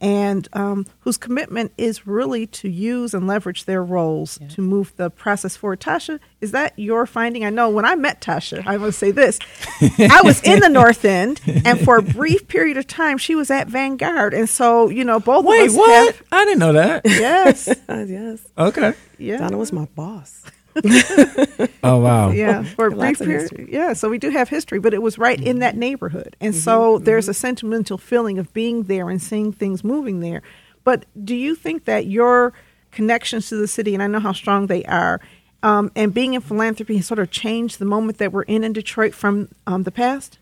[0.00, 5.10] and um, whose commitment is really to use and leverage their roles to move the
[5.10, 5.80] process forward.
[5.80, 7.44] Tasha, is that your finding?
[7.44, 9.38] I know when I met Tasha, I will say this
[9.98, 13.50] I was in the North End, and for a brief period of time, she was
[13.50, 14.32] at Vanguard.
[14.34, 16.14] And so, you know, both Wait, of us Wait, what?
[16.14, 16.22] have.
[16.32, 17.02] I didn't know that.
[17.04, 17.68] Yes.
[18.10, 18.40] Yes.
[18.56, 18.94] Okay.
[19.18, 19.38] Yeah.
[19.38, 20.42] Donna was my boss.
[21.82, 22.30] Oh wow.
[22.30, 23.68] yeah, for a brief period.
[23.70, 26.98] Yeah, so we do have history, but it was right in that neighborhood, and so
[26.98, 30.42] there's a sentimental feeling of being there and seeing things moving there.
[30.84, 32.52] But do you think that your
[32.90, 35.20] connections to the city, and I know how strong they are,
[35.62, 38.72] um, and being in philanthropy has sort of changed the moment that we're in in
[38.72, 40.38] Detroit from um, the past?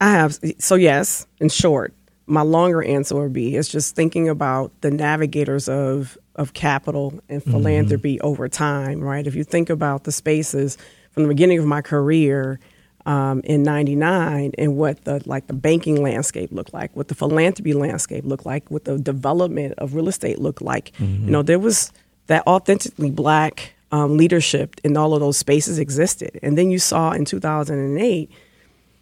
[0.00, 0.38] I have.
[0.58, 1.94] So, yes, in short,
[2.26, 7.42] my longer answer would be it's just thinking about the navigators of, of capital and
[7.42, 9.26] philanthropy over time, right?
[9.26, 10.76] If you think about the spaces
[11.12, 12.58] from the beginning of my career
[13.06, 17.72] um, in 99 and what the like the banking landscape looked like, what the philanthropy
[17.72, 20.92] landscape looked like, what the development of real estate looked like,
[21.26, 21.92] you know, there was
[22.26, 26.38] that authentically black um, leadership in all of those spaces existed.
[26.42, 28.30] And then you saw in 2008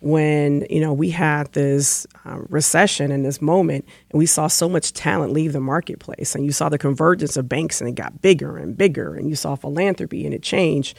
[0.05, 4.69] when you know we had this um, recession in this moment and we saw so
[4.69, 8.21] much talent leave the marketplace and you saw the convergence of banks and it got
[8.21, 10.95] bigger and bigger and you saw philanthropy and it changed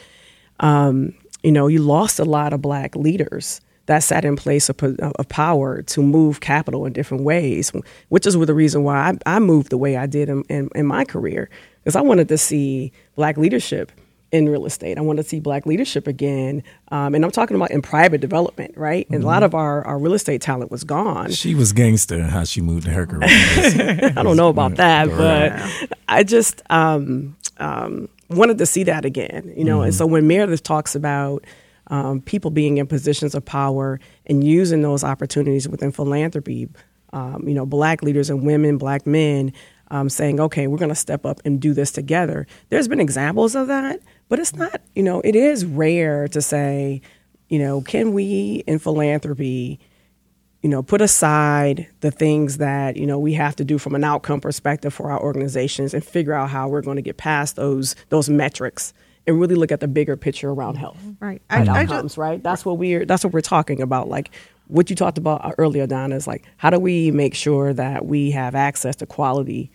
[0.60, 1.14] um,
[1.44, 5.30] you know you lost a lot of black leaders that sat in place of, of
[5.30, 7.72] power to move capital in different ways
[8.10, 10.88] which is the reason why i, I moved the way i did in, in, in
[10.88, 11.48] my career
[11.84, 13.92] because i wanted to see black leadership
[14.32, 14.98] in real estate.
[14.98, 16.64] I want to see black leadership again.
[16.90, 19.06] Um, and I'm talking about in private development, right?
[19.10, 19.24] And mm-hmm.
[19.24, 19.46] a lot mm-hmm.
[19.46, 21.32] of our, our real estate talent was gone.
[21.32, 23.24] She was gangster how she moved to her career.
[24.18, 29.54] I don't know about that, but I just um, um, wanted to see that again,
[29.56, 29.78] you know?
[29.78, 29.86] Mm-hmm.
[29.86, 31.46] And so when Meredith talks about
[31.88, 36.68] um, people being in positions of power and using those opportunities within philanthropy,
[37.14, 39.54] um, you know, black leaders and women, black men,
[39.92, 42.48] um, saying, okay, we're going to step up and do this together.
[42.70, 47.02] There's been examples of that, but it's not, you know, it is rare to say,
[47.50, 49.80] you know, can we in philanthropy,
[50.62, 54.04] you know, put aside the things that, you know, we have to do from an
[54.04, 57.96] outcome perspective for our organizations and figure out how we're going to get past those
[58.10, 58.94] those metrics
[59.28, 60.98] and really look at the bigger picture around health.
[60.98, 61.26] Mm-hmm.
[61.26, 61.42] Right.
[61.50, 62.42] I, outcomes, just, right?
[62.42, 64.08] That's what we're that's what we're talking about.
[64.10, 64.32] Like
[64.68, 68.06] what you talked about uh, earlier, Donna, is like how do we make sure that
[68.06, 69.72] we have access to quality,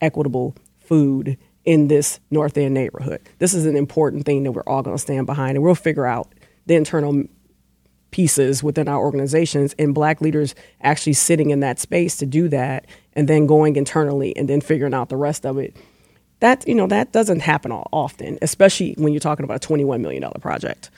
[0.00, 3.20] equitable food in this North End neighborhood.
[3.38, 6.06] This is an important thing that we're all going to stand behind, and we'll figure
[6.06, 6.32] out
[6.66, 7.24] the internal
[8.10, 12.86] pieces within our organizations and black leaders actually sitting in that space to do that
[13.12, 15.76] and then going internally and then figuring out the rest of it
[16.40, 20.00] that you know that doesn't happen all often especially when you're talking about a 21
[20.00, 20.90] million dollar project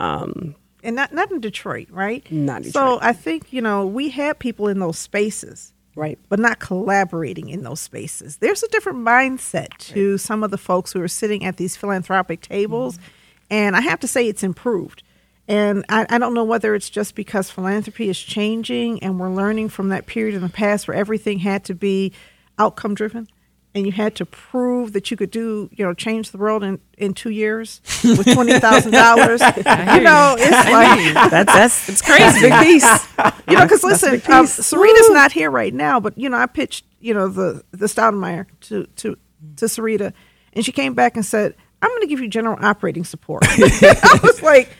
[0.00, 2.72] um, and not not in detroit right not detroit.
[2.72, 7.48] so i think you know we had people in those spaces right but not collaborating
[7.48, 10.20] in those spaces there's a different mindset to right.
[10.20, 13.06] some of the folks who are sitting at these philanthropic tables mm-hmm.
[13.50, 15.02] and i have to say it's improved
[15.48, 19.70] and I, I, don't know whether it's just because philanthropy is changing and we're learning
[19.70, 22.12] from that period in the past where everything had to be
[22.56, 23.26] outcome driven
[23.74, 26.80] and you had to prove that you could do, you know, change the world in,
[26.98, 29.40] in two years with twenty thousand dollars.
[29.56, 32.40] you know, it's like that's that's it's crazy.
[32.40, 33.06] big piece.
[33.48, 35.14] You know, because listen, um, Sarita's Woo.
[35.14, 38.86] not here right now, but you know, I pitched, you know, the the Stoudemire to
[38.96, 39.16] to
[39.56, 40.12] to Sarita,
[40.52, 44.20] and she came back and said, "I'm going to give you general operating support." I
[44.22, 44.70] was like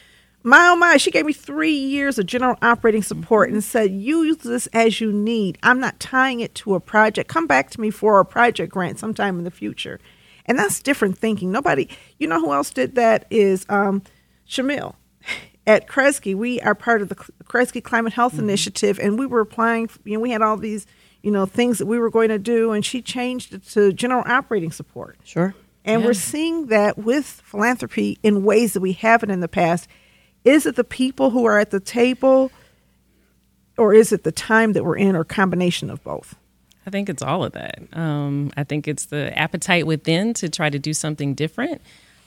[0.42, 4.38] my oh my, she gave me three years of general operating support and said, use
[4.38, 5.59] this as you need.
[5.62, 7.29] I'm not tying it to a project.
[7.29, 10.00] Come back to me for a project grant sometime in the future.
[10.46, 11.53] And that's different thinking.
[11.53, 14.03] Nobody, you know who else did that is um,
[14.48, 14.94] Shamil.
[15.66, 18.44] At Kresge, we are part of the Kresge Climate Health mm-hmm.
[18.44, 20.87] Initiative, and we were applying, you know, we had all these,
[21.22, 24.24] you know, things that we were going to do, and she changed it to general
[24.26, 25.18] operating support.
[25.22, 25.55] Sure.
[25.85, 26.07] And yeah.
[26.07, 29.87] we're seeing that with philanthropy in ways that we haven't in the past
[30.44, 32.50] is it the people who are at the table
[33.76, 36.35] or is it the time that we're in or combination of both?
[36.87, 37.81] I think it's all of that.
[37.92, 41.81] Um, I think it's the appetite within to try to do something different.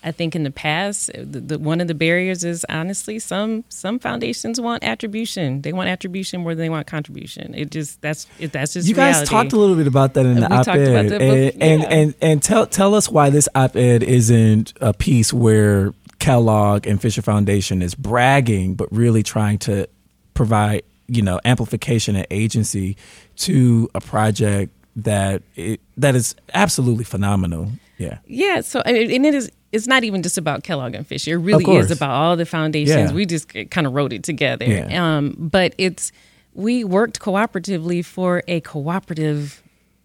[0.06, 4.00] I think in the past, the, the, one of the barriers is honestly some some
[4.00, 5.62] foundations want attribution.
[5.62, 7.54] They want attribution more than they want contribution.
[7.56, 9.30] It just that's it, that's just you guys reality.
[9.30, 11.66] talked a little bit about that in the op-ed, and, yeah.
[11.66, 17.02] and, and and tell tell us why this op-ed isn't a piece where Kellogg and
[17.02, 19.90] Fisher Foundation is bragging, but really trying to
[20.34, 22.96] provide, you know, amplification and agency
[23.36, 27.74] to a project that it, that is absolutely phenomenal.
[27.98, 28.20] Yeah.
[28.26, 28.62] Yeah.
[28.62, 31.32] So, and it is, it's not even just about Kellogg and Fisher.
[31.32, 33.12] It really is about all the foundations.
[33.12, 33.16] Yeah.
[33.16, 34.66] We just kind of wrote it together.
[34.66, 35.18] Yeah.
[35.18, 36.14] Um, but it's,
[36.54, 39.62] we worked cooperatively for a cooperative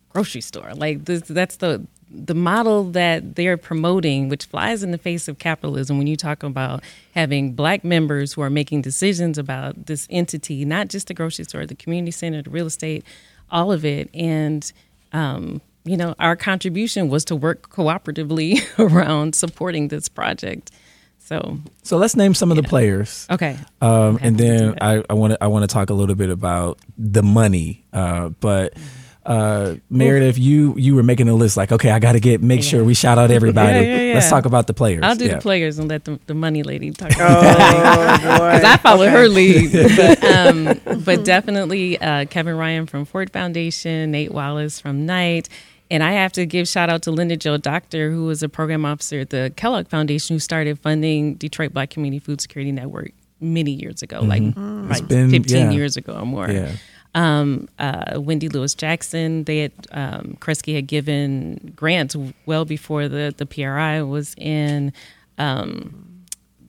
[0.09, 0.75] grocery store.
[0.75, 5.39] Like this, that's the the model that they're promoting, which flies in the face of
[5.39, 6.83] capitalism, when you talk about
[7.15, 11.67] having black members who are making decisions about this entity, not just the grocery store,
[11.67, 13.05] the community center, the real estate,
[13.51, 14.09] all of it.
[14.15, 14.71] And,
[15.13, 20.71] um, you know, our contribution was to work cooperatively around supporting this project.
[21.19, 23.27] So, so let's name some of the players.
[23.29, 23.59] Okay.
[23.83, 27.23] Um, and then I want to I want to talk a little bit about the
[27.23, 27.85] money.
[27.93, 28.98] Uh, but mm-hmm
[29.29, 32.63] uh, Meredith, you you were making a list like, okay, I got to get make
[32.63, 33.81] sure we shout out everybody.
[33.81, 34.15] yeah, yeah, yeah.
[34.15, 35.03] Let's talk about the players.
[35.03, 37.13] I'll do the players and let the, the money lady talk.
[37.19, 39.13] Oh because I follow okay.
[39.13, 39.69] her lead.
[39.99, 45.49] But, um, but definitely uh, Kevin Ryan from Ford Foundation, Nate Wallace from Knight.
[45.91, 48.85] And I have to give shout out to Linda Jo Doctor, who was a program
[48.85, 53.73] officer at the Kellogg Foundation, who started funding Detroit Black Community Food Security Network many
[53.73, 54.29] years ago, mm-hmm.
[54.29, 54.91] like, mm.
[54.91, 56.49] like been, 15 years ago or more.
[57.15, 59.45] Um, uh, Wendy Lewis Jackson.
[59.45, 62.15] They had um, Kresge had given grants
[62.47, 64.93] well before the the PRI was in.
[65.39, 66.05] Um,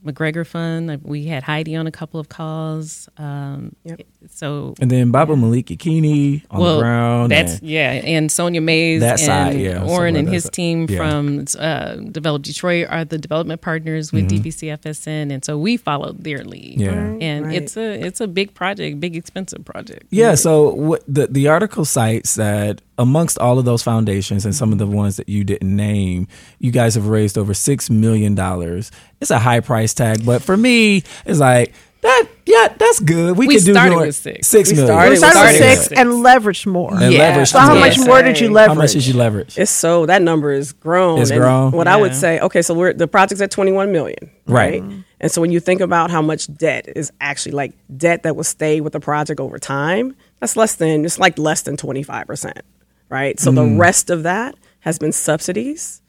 [0.05, 1.03] McGregor Fund.
[1.03, 3.09] We had Heidi on a couple of calls.
[3.17, 4.01] Um, Yep.
[4.27, 7.31] So And then Baba Malik Yakini on the ground.
[7.31, 10.53] That's and- yeah, and Sonya Mays That and side, yeah, Orrin and his side.
[10.53, 10.97] team Yeah.
[10.97, 16.43] from uh, Develop Detroit are the development partners with DBCFSN, and so we followed their
[16.43, 16.79] lead.
[16.79, 16.89] Yeah.
[16.89, 17.55] Right, and right.
[17.55, 20.03] it's a it's a big project, big expensive project.
[20.09, 24.73] Yeah, so what the the article cites that amongst all of those foundations and some
[24.73, 26.27] of the ones that you didn't name,
[26.59, 28.91] you guys have raised over six million dollars.
[29.21, 32.27] It's a high price tag, but for me, it's like that.
[32.45, 33.37] Yeah, that's good.
[33.37, 34.05] We, We could do started more.
[34.07, 34.47] with six.
[34.47, 34.87] Six We million.
[34.95, 36.93] started We with started with started six with and leveraged more.
[36.93, 37.19] And Yeah.
[37.19, 37.49] leverage.
[37.49, 37.79] So how Yeah.
[37.79, 38.75] much more did you leverage?
[38.75, 39.57] How much did you leverage?
[39.57, 41.19] It's so that number is grown.
[41.21, 41.71] It's And grown?
[41.71, 44.81] What I would say, okay, so we're the project's at 21 million, Right.
[44.81, 44.91] right?
[45.21, 48.43] And so when you think about how much debt is actually like debt that will
[48.45, 52.61] stay with the project over time, that's less than it's like less than 25%,
[53.09, 53.39] right?
[53.39, 53.77] So the mm.
[53.79, 56.01] rest of that has been subsidies.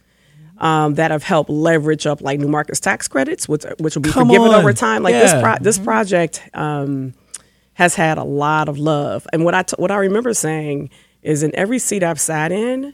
[0.62, 4.10] Um, that have helped leverage up like New Markets tax credits, which which will be
[4.10, 4.54] Come forgiven on.
[4.56, 5.02] over time.
[5.02, 7.14] Like this pro- this project um,
[7.74, 10.90] has had a lot of love, and what I t- what I remember saying
[11.22, 12.92] is in every seat I've sat in,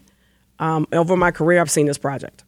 [0.61, 2.45] um, over my career, I've seen this project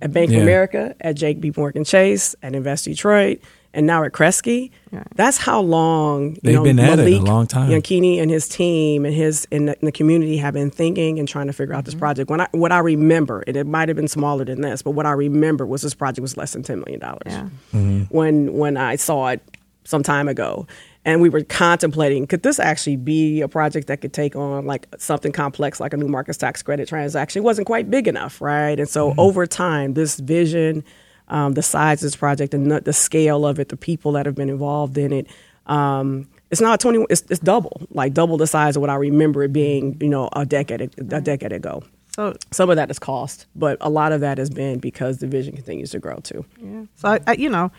[0.00, 0.38] at Bank Yeah.
[0.38, 3.38] of America, at JP Morgan Chase, at Invest Detroit,
[3.74, 4.70] and now at Kresge.
[5.14, 7.70] That's how long you They've know, been at it a long time.
[7.70, 11.26] Yakini and his team and his in the, in the community have been thinking and
[11.26, 11.78] trying to figure Mm-hmm.
[11.78, 12.30] out this project.
[12.30, 15.06] When I what I remember, and it might have been smaller than this, but what
[15.06, 17.48] I remember was this project was less than ten million dollars Yeah.
[17.72, 18.02] Mm-hmm.
[18.14, 19.40] when when I saw it
[19.84, 20.66] some time ago.
[21.04, 24.86] And we were contemplating could this actually be a project that could take on like
[24.98, 27.40] something complex like a new markets tax credit transaction?
[27.40, 28.78] It wasn't quite big enough, right?
[28.78, 30.84] And so over time, this vision,
[31.32, 34.26] um, the size of this project, and the, the scale of it, the people that
[34.26, 35.26] have been involved in it,
[35.66, 39.42] um, it's not 20, it's, it's double, like double the size of what I remember
[39.42, 41.82] it being, you know, a decade, a decade ago.
[42.14, 45.26] So Some of that is cost, but a lot of that has been because the
[45.26, 46.44] vision continues to grow too.
[46.60, 46.84] Yeah.
[46.96, 47.72] So I, I, you know,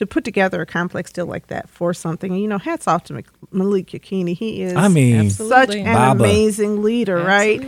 [0.00, 3.04] to put together a complex deal like that for something, and you know, hats off
[3.04, 4.34] to Malik Yakini.
[4.34, 6.24] He is I mean, such an Baba.
[6.24, 7.60] amazing leader, right?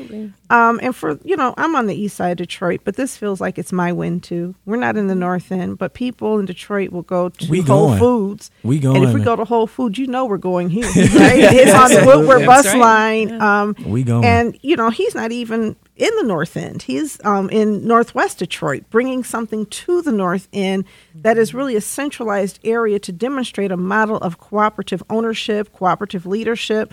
[0.48, 3.38] Um, and for you know, I'm on the east side of Detroit, but this feels
[3.38, 4.54] like it's my win too.
[4.64, 7.88] We're not in the north end, but people in Detroit will go to We Whole
[7.88, 7.98] going.
[7.98, 8.50] Foods.
[8.62, 8.94] We go.
[8.94, 11.38] And if we go to Whole Foods, you know we're going here, right?
[11.38, 12.78] it's on the Woodward bus right.
[12.78, 13.42] line.
[13.42, 14.24] Um, We going.
[14.24, 16.82] And you know, he's not even in the north end.
[16.82, 21.80] He's um, in northwest Detroit, bringing something to the north end that is really a
[21.80, 26.92] centralized area to demonstrate a model of cooperative ownership, cooperative leadership.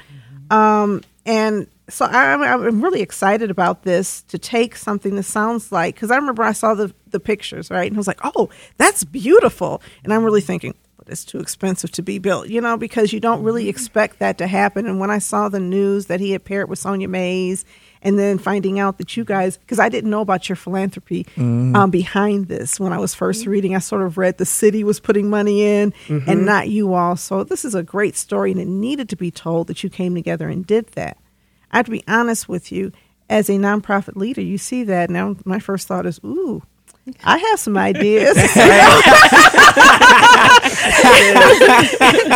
[0.51, 5.71] Um, and so I, I'm- I'm really excited about this to take something that sounds
[5.71, 7.88] like, because I remember I saw the, the pictures, right?
[7.89, 9.81] And I was like, oh, that's beautiful.
[10.03, 13.19] And I'm really thinking, but it's too expensive to be built, you know, because you
[13.19, 14.85] don't really expect that to happen.
[14.85, 17.63] And when I saw the news that he had paired with Sonya Mays,
[18.01, 21.75] and then finding out that you guys, because I didn't know about your philanthropy mm-hmm.
[21.75, 23.51] um, behind this when I was first mm-hmm.
[23.51, 26.45] reading, I sort of read the city was putting money in and mm-hmm.
[26.45, 27.15] not you all.
[27.15, 30.15] So this is a great story, and it needed to be told that you came
[30.15, 31.17] together and did that.
[31.71, 32.91] I have to be honest with you,
[33.29, 35.09] as a nonprofit leader, you see that.
[35.09, 36.63] Now, my first thought is, ooh,
[37.23, 38.37] I have some ideas.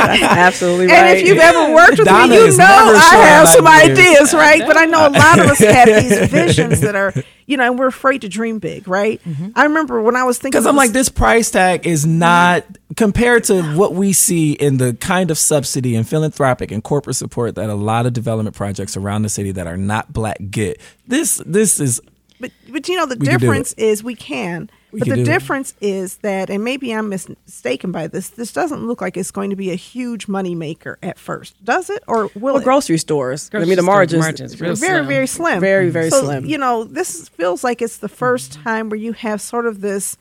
[0.04, 0.96] Absolutely right.
[0.96, 4.00] And if you've ever worked with Donna me, you know I have some ideas.
[4.00, 4.62] ideas, right?
[4.66, 7.14] But I know a lot of us have these visions that are,
[7.46, 9.22] you know, and we're afraid to dream big, right?
[9.24, 9.50] Mm-hmm.
[9.56, 13.46] I remember when I was thinking, Because I'm like, this price tag is not compared
[13.46, 17.70] to what we see in the kind of subsidy and philanthropic and corporate support that
[17.70, 20.80] a lot of development projects around the city that are not black get.
[21.08, 22.02] This this is
[22.40, 24.70] But but you know the We difference is we can.
[24.92, 28.30] We but can the difference is that, and maybe I'm mistaken by this.
[28.30, 31.90] This doesn't look like it's going to be a huge money maker at first, does
[31.90, 32.04] it?
[32.08, 32.64] Or will well, it?
[32.64, 33.50] grocery stores.
[33.54, 35.08] I mean, the margins, margins, real very slim.
[35.08, 35.60] very slim.
[35.62, 36.46] Very, very So, slim.
[36.46, 40.16] You know, this feels like it's the first time where you have sort of this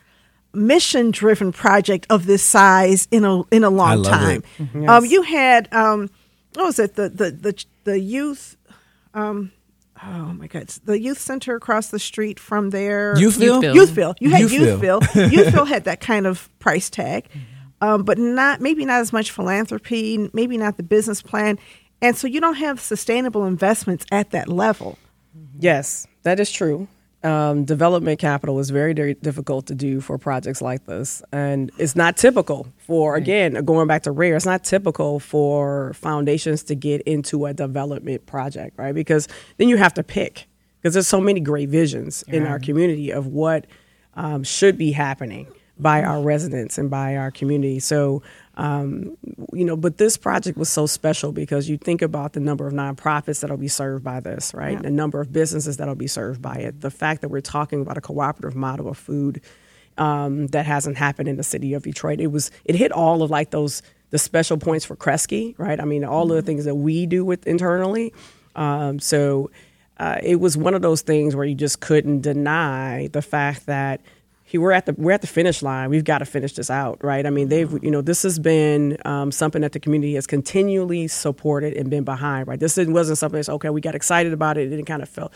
[0.55, 4.43] mission driven project of this size in a in a long love time.
[4.59, 4.89] it.
[4.89, 6.09] Um, you had um,
[6.55, 8.57] what was it the the the the youth.
[9.15, 9.53] Um,
[10.05, 10.69] Oh my God!
[10.85, 13.15] The youth center across the street from there.
[13.15, 13.63] Youthville?
[13.63, 13.75] Youthville.
[13.75, 14.15] Youthville.
[14.21, 15.01] You had Youthville.
[15.01, 15.31] Youthville.
[15.31, 17.29] Youthville had that kind of price tag,
[17.81, 21.59] um, but not maybe not as much philanthropy, maybe not the business plan,
[22.01, 24.99] and so you don't have sustainable investments at that level.
[25.59, 26.89] Yes, that is true.
[27.25, 31.23] Um, development capital is very, very difficult to do for projects like this.
[31.31, 36.65] And it's not typical for, again, going back to RARE, it's not typical for foundations
[36.65, 38.93] to get into a development project, right?
[38.93, 40.49] Because then you have to pick,
[40.81, 43.67] because there's so many great visions in our community of what
[44.15, 45.47] um, should be happening
[45.79, 47.79] by our residents and by our community.
[47.81, 48.23] So,
[48.57, 49.17] um,
[49.53, 52.75] you know, but this project was so special because you think about the number of
[52.75, 54.81] nonprofits that'll be served by this, right?
[54.81, 56.81] The number of businesses that'll be served by it.
[56.83, 59.41] The fact that we're talking about a cooperative model of food
[59.97, 62.21] um, that hasn't happened in the city of Detroit.
[62.21, 65.81] It was it hit all of like those the special points for Kresge, right?
[65.81, 68.13] I mean, all of the things that we do with internally.
[68.55, 69.51] Um, so
[69.99, 74.03] uh, it was one of those things where you just couldn't deny the fact that
[74.53, 75.89] he, we're at the we're at the finish line.
[75.89, 77.25] We've got to finish this out, right?
[77.25, 81.09] I mean, they've you know this has been um, something that the community has continually
[81.09, 82.61] supported and been behind, right?
[82.61, 83.71] This wasn't something that's okay.
[83.71, 85.33] We got excited about it, and it kind of fell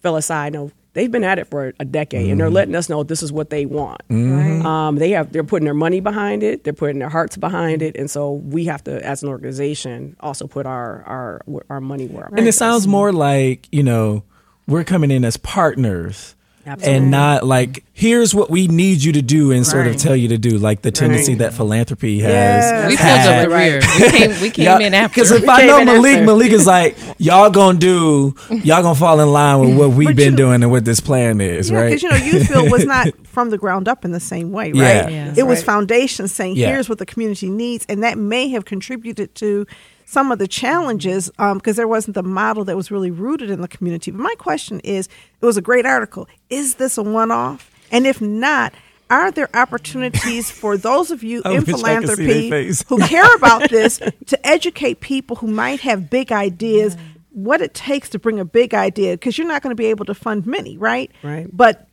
[0.00, 0.54] fell aside.
[0.54, 2.30] No, they've been at it for a decade, mm-hmm.
[2.30, 4.00] and they're letting us know this is what they want.
[4.08, 4.64] Mm-hmm.
[4.64, 7.94] Um, they have they're putting their money behind it, they're putting their hearts behind it,
[7.98, 12.24] and so we have to, as an organization, also put our our our money where.
[12.24, 14.22] Our and it sounds more like you know
[14.66, 16.34] we're coming in as partners
[16.66, 16.96] Absolutely.
[16.96, 20.28] and not like here's what we need you to do and sort of tell you
[20.28, 21.40] to do like the tendency right.
[21.40, 22.88] that philanthropy has yeah.
[22.88, 25.66] we pulled up the rear we came, we came in after because if we I
[25.66, 26.26] know Malik after.
[26.26, 30.16] Malik is like y'all gonna do y'all gonna fall in line with what we've but
[30.16, 32.86] been you, doing and what this plan is yeah, right because you know Youthville was
[32.86, 35.08] not from the ground up in the same way right yeah.
[35.08, 35.34] yeah.
[35.36, 35.66] it was right.
[35.66, 39.66] foundation saying here's what the community needs and that may have contributed to
[40.04, 43.60] some of the challenges because um, there wasn't the model that was really rooted in
[43.60, 44.10] the community.
[44.10, 45.08] But my question is
[45.40, 46.28] it was a great article.
[46.50, 47.70] Is this a one off?
[47.90, 48.74] And if not,
[49.10, 55.00] are there opportunities for those of you in philanthropy who care about this to educate
[55.00, 56.96] people who might have big ideas,
[57.30, 59.12] what it takes to bring a big idea?
[59.12, 61.10] Because you're not going to be able to fund many, right?
[61.22, 61.46] Right.
[61.52, 61.88] But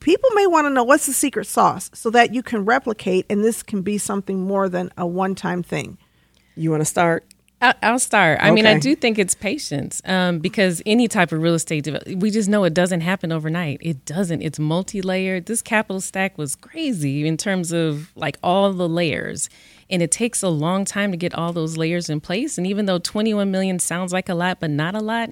[0.00, 3.44] people may want to know what's the secret sauce so that you can replicate and
[3.44, 5.98] this can be something more than a one time thing.
[6.56, 7.26] You want to start?
[7.60, 8.38] I'll start.
[8.40, 8.50] I okay.
[8.52, 12.50] mean, I do think it's patience um, because any type of real estate, we just
[12.50, 13.78] know it doesn't happen overnight.
[13.80, 14.42] It doesn't.
[14.42, 15.46] It's multi layered.
[15.46, 19.48] This capital stack was crazy in terms of like all the layers.
[19.88, 22.58] And it takes a long time to get all those layers in place.
[22.58, 25.30] And even though 21 million sounds like a lot, but not a lot,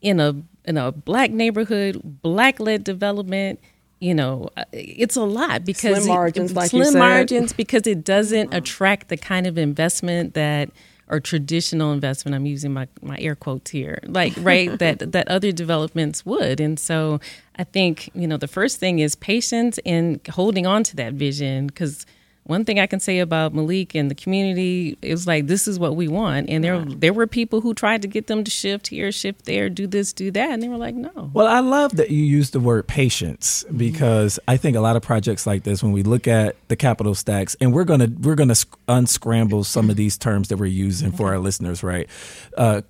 [0.00, 3.58] in a in a black neighborhood, black led development,
[3.98, 8.04] you know, uh, it's a lot because slim margins, it, like slim margins, because it
[8.04, 10.70] doesn't attract the kind of investment that
[11.08, 15.52] or traditional investment i'm using my, my air quotes here like right that that other
[15.52, 16.60] developments would.
[16.60, 17.20] And so
[17.56, 21.68] i think you know the first thing is patience and holding on to that vision
[21.68, 22.06] because
[22.46, 25.96] one thing I can say about Malik and the community is like this is what
[25.96, 29.10] we want, and there there were people who tried to get them to shift here,
[29.10, 31.30] shift there, do this, do that, and they were like, no.
[31.32, 35.02] Well, I love that you use the word patience because I think a lot of
[35.02, 38.54] projects like this, when we look at the capital stacks, and we're gonna we're gonna
[38.88, 42.08] unscramble some of these terms that we're using for our listeners, right?
[42.56, 42.82] Uh,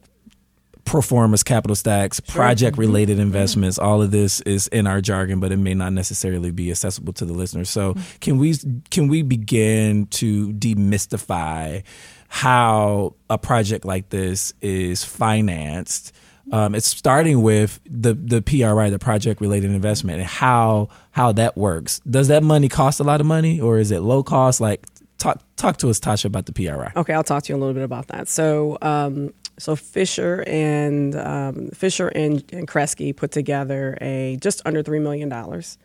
[0.86, 3.22] performance capital stacks, project related mm-hmm.
[3.22, 3.78] investments.
[3.78, 7.26] All of this is in our jargon, but it may not necessarily be accessible to
[7.26, 7.68] the listeners.
[7.68, 8.18] So mm-hmm.
[8.20, 8.54] can we
[8.90, 11.82] can we begin to demystify
[12.28, 16.14] how a project like this is financed?
[16.52, 21.56] Um, it's starting with the the PRI, the project related investment, and how how that
[21.56, 22.00] works.
[22.08, 24.60] Does that money cost a lot of money, or is it low cost?
[24.60, 24.86] Like
[25.18, 26.92] talk talk to us, Tasha, about the PRI.
[26.94, 28.28] Okay, I'll talk to you a little bit about that.
[28.28, 34.82] So um, so Fisher and um, Fisher and, and Kresge put together a just under
[34.82, 35.78] three million dollars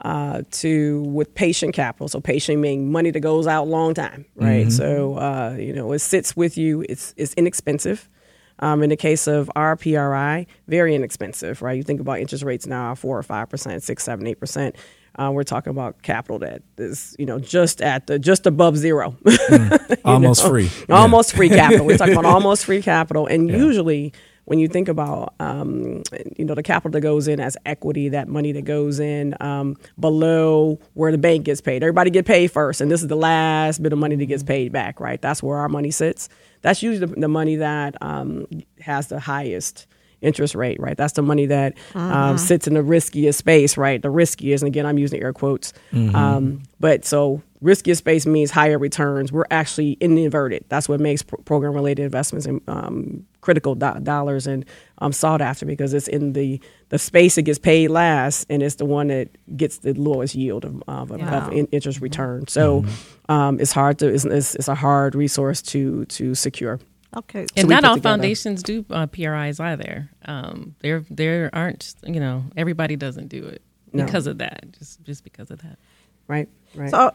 [0.00, 2.08] uh, to with patient capital.
[2.08, 4.66] So patient meaning money that goes out long time, right?
[4.66, 4.70] Mm-hmm.
[4.70, 6.84] So uh, you know it sits with you.
[6.88, 8.08] It's it's inexpensive.
[8.60, 11.76] Um, in the case of our PRI, very inexpensive, right?
[11.76, 14.74] You think about interest rates now, four or five percent, six, seven, eight percent.
[15.18, 19.16] Uh, we're talking about capital that is, you know, just at the just above zero,
[19.24, 20.50] mm, almost know?
[20.50, 21.36] free, almost yeah.
[21.36, 21.86] free capital.
[21.86, 23.56] We're talking about almost free capital, and yeah.
[23.56, 24.12] usually
[24.48, 26.02] when you think about, um,
[26.38, 29.76] you know, the capital that goes in as equity, that money that goes in um,
[30.00, 31.82] below where the bank gets paid.
[31.82, 34.72] Everybody get paid first, and this is the last bit of money that gets paid
[34.72, 35.20] back, right?
[35.20, 36.30] That's where our money sits.
[36.62, 38.46] That's usually the, the money that um,
[38.80, 39.86] has the highest
[40.20, 40.96] interest rate, right?
[40.96, 42.36] That's the money that um, mm-hmm.
[42.36, 44.00] sits in the riskiest space, right?
[44.00, 45.72] The riskiest, and again, I'm using air quotes.
[45.92, 46.14] Mm-hmm.
[46.14, 49.32] Um, but so riskiest space means higher returns.
[49.32, 50.64] We're actually in the inverted.
[50.68, 54.64] That's what makes pro- program related investments and um, critical do- dollars and
[54.98, 56.60] um, sought after because it's in the
[56.90, 60.64] the space that gets paid last, and it's the one that gets the lowest yield
[60.64, 61.46] of, of, yeah.
[61.46, 62.46] of in- interest return.
[62.48, 63.32] So mm-hmm.
[63.32, 66.80] um, it's hard to it's, it's, it's a hard resource to to secure.
[67.16, 68.14] Okay, and so not all together.
[68.16, 70.10] foundations do uh, PRIs either.
[70.26, 71.94] Um, there, there aren't.
[72.04, 74.04] You know, everybody doesn't do it no.
[74.04, 74.72] because of that.
[74.72, 75.78] Just, just because of that.
[76.26, 76.48] Right.
[76.74, 76.90] Right.
[76.90, 77.14] So,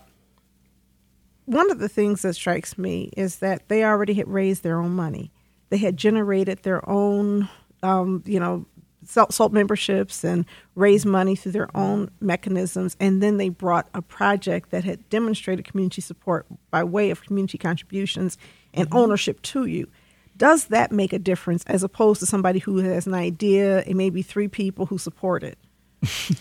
[1.45, 4.91] one of the things that strikes me is that they already had raised their own
[4.95, 5.31] money.
[5.69, 7.49] They had generated their own,
[7.83, 8.65] um, you know,
[9.05, 12.95] SALT memberships and raised money through their own mechanisms.
[12.99, 17.57] And then they brought a project that had demonstrated community support by way of community
[17.57, 18.37] contributions
[18.73, 18.97] and mm-hmm.
[18.97, 19.87] ownership to you.
[20.35, 24.21] Does that make a difference as opposed to somebody who has an idea and maybe
[24.21, 25.57] three people who support it?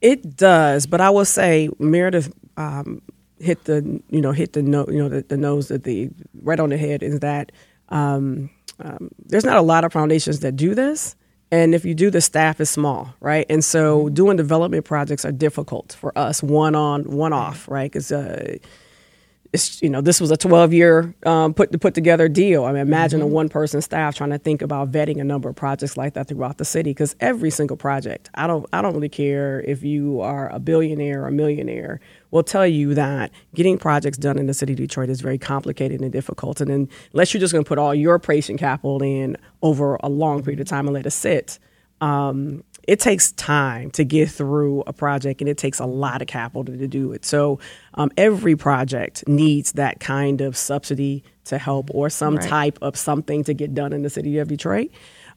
[0.00, 3.02] It does, but I will say Meredith um,
[3.40, 6.10] hit the you know hit the no you know the, the nose of the
[6.42, 7.52] right on the head is that
[7.88, 8.50] um,
[8.80, 11.16] um, there's not a lot of foundations that do this.
[11.50, 13.46] And if you do, the staff is small, right?
[13.48, 17.90] And so doing development projects are difficult for us, one on, one off, right?
[17.90, 18.58] Because uh,
[19.52, 22.64] it's, you know, this was a 12 year um, put put together deal.
[22.64, 23.30] I mean, imagine mm-hmm.
[23.30, 26.28] a one person staff trying to think about vetting a number of projects like that
[26.28, 26.90] throughout the city.
[26.90, 31.22] Because every single project, I don't I don't really care if you are a billionaire
[31.22, 35.08] or a millionaire, will tell you that getting projects done in the city of Detroit
[35.08, 36.60] is very complicated and difficult.
[36.60, 40.08] And then, unless you're just going to put all your patient capital in over a
[40.08, 41.58] long period of time and let it sit.
[42.00, 46.26] Um, it takes time to get through a project and it takes a lot of
[46.26, 47.22] capital to do it.
[47.22, 47.60] So
[47.94, 52.48] um, every project needs that kind of subsidy to help or some right.
[52.48, 54.90] type of something to get done in the city of Detroit.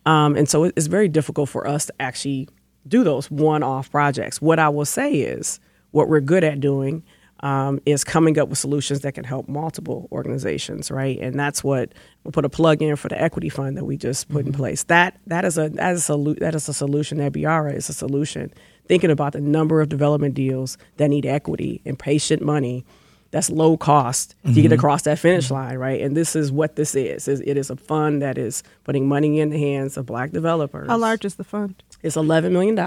[0.05, 2.47] Um, and so it's very difficult for us to actually
[2.87, 4.41] do those one off projects.
[4.41, 5.59] What I will say is
[5.91, 7.03] what we're good at doing
[7.41, 11.19] um, is coming up with solutions that can help multiple organizations, right?
[11.19, 14.29] And that's what we'll put a plug in for the equity fund that we just
[14.29, 14.49] put mm-hmm.
[14.49, 14.83] in place.
[14.83, 17.17] That that is a that is a that is a solution.
[17.17, 18.53] That Biara is a solution.
[18.87, 22.85] Thinking about the number of development deals that need equity and patient money
[23.31, 24.53] that's low cost mm-hmm.
[24.53, 24.79] to get mm-hmm.
[24.79, 25.53] across that finish mm-hmm.
[25.55, 26.01] line, right?
[26.01, 27.27] And this is what this is.
[27.27, 30.89] It is a fund that is putting money in the hands of black developers.
[30.89, 31.81] How large is the fund?
[32.03, 32.77] It's $11 million.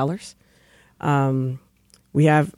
[1.00, 1.58] Um,
[2.12, 2.54] we have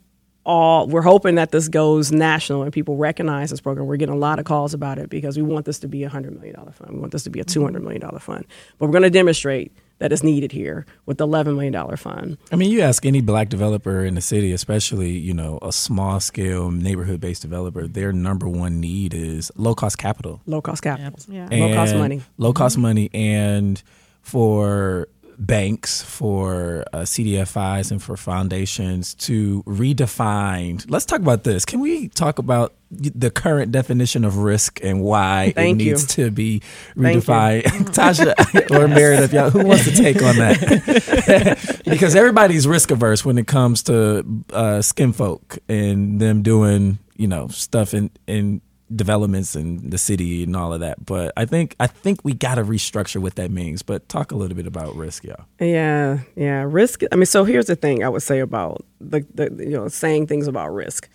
[0.47, 3.85] all we're hoping that this goes national and people recognize this program.
[3.85, 6.09] We're getting a lot of calls about it because we want this to be a
[6.09, 6.93] hundred million dollar fund.
[6.93, 8.45] We want this to be a two hundred million dollar fund.
[8.79, 12.37] But we're going to demonstrate that is needed here with the eleven million dollar fund.
[12.49, 16.21] I mean, you ask any black developer in the city, especially you know a small
[16.21, 20.41] scale neighborhood based developer, their number one need is low cost capital.
[20.45, 21.13] Low cost capital.
[21.27, 21.49] Yeah.
[21.51, 22.21] Low cost money.
[22.37, 22.81] Low cost mm-hmm.
[22.83, 23.83] money, and
[24.21, 30.85] for banks, for uh, CDFIs, and for foundations to redefine.
[30.89, 31.65] Let's talk about this.
[31.65, 35.91] Can we talk about the current definition of risk and why Thank it you.
[35.91, 36.61] needs to be
[36.95, 37.63] redefined?
[37.93, 41.81] Tasha or Meredith, y'all, who wants to take on that?
[41.85, 47.27] because everybody's risk averse when it comes to uh, skin folk and them doing you
[47.27, 48.61] know stuff in in
[48.93, 51.05] developments in the city and all of that.
[51.05, 53.81] But I think I think we got to restructure what that means.
[53.81, 55.35] But talk a little bit about risk, yeah.
[55.59, 57.01] Yeah, yeah, risk.
[57.11, 60.27] I mean, so here's the thing I would say about the, the you know saying
[60.27, 61.09] things about risk.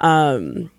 [0.00, 0.70] Um,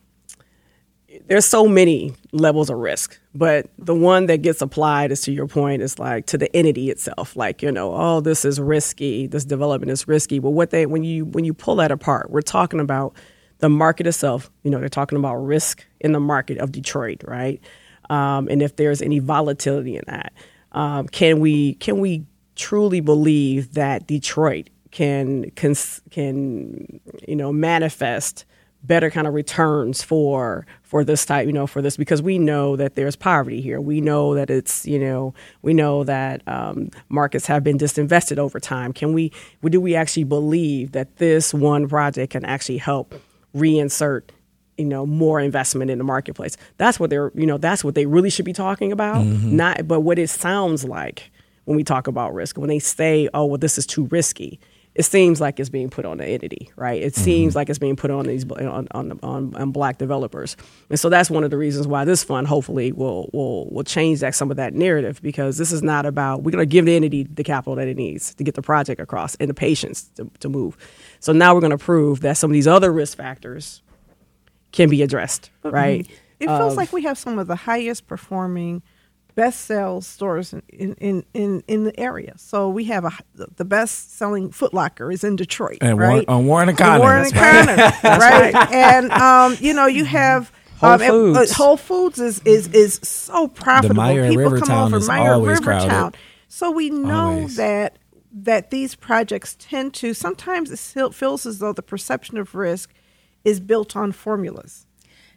[1.28, 5.48] there's so many levels of risk, but the one that gets applied is to your
[5.48, 7.36] point is like to the entity itself.
[7.36, 9.28] Like you know, oh, this is risky.
[9.28, 10.40] This development is risky.
[10.40, 13.16] But what they when you when you pull that apart, we're talking about
[13.60, 17.62] the market itself, you know, they're talking about risk in the market of Detroit, right?
[18.10, 20.34] Um, and if there's any volatility in that,
[20.72, 25.76] um, can we can we truly believe that Detroit can can
[26.10, 28.46] can you know manifest
[28.82, 31.98] better kind of returns for for this type you know for this?
[31.98, 33.82] Because we know that there's poverty here.
[33.82, 38.60] We know that it's you know we know that um, markets have been disinvested over
[38.60, 38.94] time.
[38.94, 39.32] Can we
[39.64, 43.16] do we actually believe that this one project can actually help
[43.56, 44.30] reinsert
[44.78, 46.58] you know more investment in the marketplace.
[46.78, 49.26] That's what they're you know that's what they really should be talking about.
[49.26, 49.56] Mm-hmm.
[49.56, 51.32] not but what it sounds like
[51.66, 54.60] when we talk about risk when they say oh well this is too risky
[54.96, 57.02] it seems like it's being put on the entity right?
[57.02, 57.24] It mm-hmm.
[57.24, 60.58] seems like it's being put on these on, on, on, on black developers.
[60.90, 64.22] And so that's one of the reasons why this fund hopefully will will will change
[64.22, 66.96] that some of that narrative because this is not about we're going to give the
[66.96, 70.30] entity the capital that it needs to get the project across and the patience to,
[70.40, 70.76] to move
[71.20, 73.82] so now we're going to prove that some of these other risk factors
[74.72, 75.76] can be addressed, mm-hmm.
[75.76, 76.08] right?
[76.40, 78.82] It feels like we have some of the highest performing
[79.36, 82.34] best sales stores in, in, in, in the area.
[82.38, 86.28] So we have a, the best selling Footlocker is in Detroit, and right?
[86.28, 88.54] on Warren and Conner, Warren and Conner, right?
[88.54, 88.72] right?
[88.72, 90.52] And um, you know you have.
[90.80, 91.52] Whole um, Foods.
[91.52, 94.02] Uh, Whole Foods is is is so profitable.
[94.02, 95.90] The Meijer People Rivertown come over Meijer always Rivertown.
[95.90, 96.18] Crowded.
[96.48, 97.58] So we know Always.
[97.58, 97.98] that
[98.32, 102.94] that these projects tend to sometimes it feels as though the perception of risk
[103.44, 104.86] is built on formulas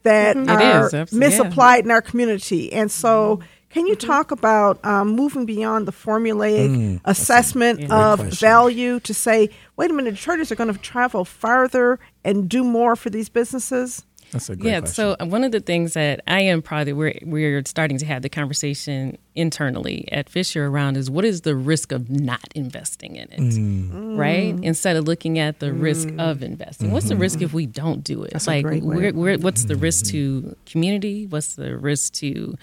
[0.03, 0.49] that mm-hmm.
[0.49, 2.72] It are is, abs- misapplied in our community.
[2.72, 3.47] And so, mm-hmm.
[3.70, 4.07] can you mm-hmm.
[4.07, 8.12] talk about um, moving beyond the formulaic assessment yeah.
[8.12, 12.64] Of value to say, wait a minute, Detroiters are going to travel farther and do
[12.64, 14.05] more for these businesses?
[14.33, 14.80] That's a great yeah.
[14.80, 14.95] question.
[14.95, 18.07] So uh, one of the things that I am proud that we're we're starting to
[18.07, 23.16] have the conversation internally at Fisher around is what is the risk of not investing
[23.16, 24.16] in it, Mm.
[24.16, 24.55] right?
[24.62, 28.22] Instead of looking at the risk of investing, what's the risk if we don't do
[28.24, 28.33] it?
[28.33, 31.26] That's a like, great we're, we're, what's the risk to community?
[31.26, 32.57] What's the risk to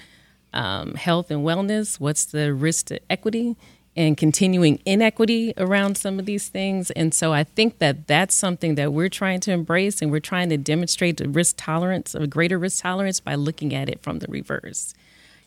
[0.54, 2.00] um, health and wellness?
[2.00, 3.56] What's the risk to equity?
[4.00, 6.90] And continuing inequity around some of these things.
[6.92, 10.48] And so I think that that's something that we're trying to embrace and we're trying
[10.52, 14.28] to demonstrate the risk tolerance, a greater risk tolerance by looking at it from the
[14.30, 14.94] reverse.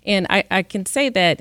[0.04, 1.40] And I, I can say that,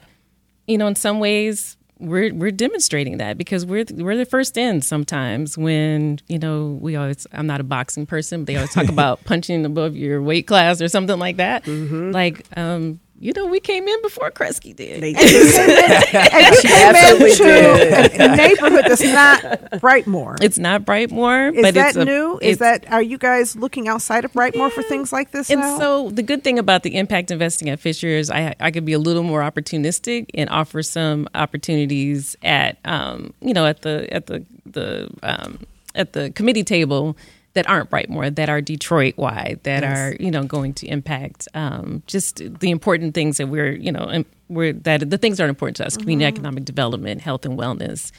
[0.68, 4.82] you know, in some ways, we're we're demonstrating that because we're we're the first in
[4.82, 8.90] sometimes when you know we always I'm not a boxing person but they always talk
[8.90, 12.10] about punching above your weight class or something like that mm-hmm.
[12.10, 15.02] like um you know, we came in before Kresge did.
[15.02, 16.62] They And you came in, and you
[17.38, 19.42] came into a neighborhood that's not
[19.80, 20.42] Brightmoor.
[20.42, 22.40] It's not Brightmoor, Is but that it's a, new?
[22.42, 25.78] Is that are you guys looking outside of Brightmoor for things like this And now?
[25.78, 28.94] so the good thing about the impact investing at Fisher is I I could be
[28.94, 34.26] a little more opportunistic and offer some opportunities at um you know at the at
[34.28, 35.60] the the um
[35.94, 37.16] at the committee table
[37.54, 42.04] that aren't Brightmoor, that are Detroit wide that are you know going to impact um
[42.08, 45.78] just the important things that we're you know we're that the things that are important
[45.78, 48.12] to us community economic development health and wellness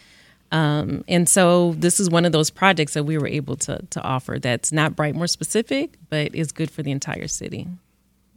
[0.53, 4.03] um, and so this is one of those projects that we were able to to
[4.03, 7.66] offer that's not Brightmoor specific, but is good for the entire city.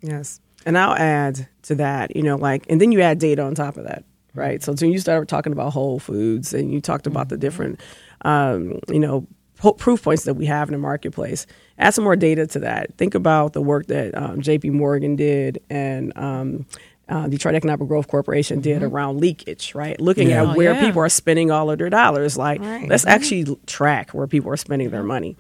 [0.02, 0.40] Yes.
[0.66, 3.78] And I'll add to that, you know, like, and then you add data on top
[3.78, 4.64] of that, right?
[4.64, 7.82] So, so you started talking about Whole Foods and you talked about the different,
[8.22, 9.28] um, you know,
[9.58, 11.46] proof points that we have in the marketplace.
[11.78, 12.96] Add some more data to that.
[12.98, 16.66] Think about the work that um, JP Morgan did and, um,
[17.08, 20.00] uh, Detroit Economic Growth Corporation did around leakage, right?
[20.02, 20.42] Looking Yeah.
[20.44, 20.80] at Oh, where yeah.
[20.88, 22.36] people are spending all of their dollars.
[22.38, 22.90] Like, Right.
[22.90, 25.38] let's actually track where people are spending their money.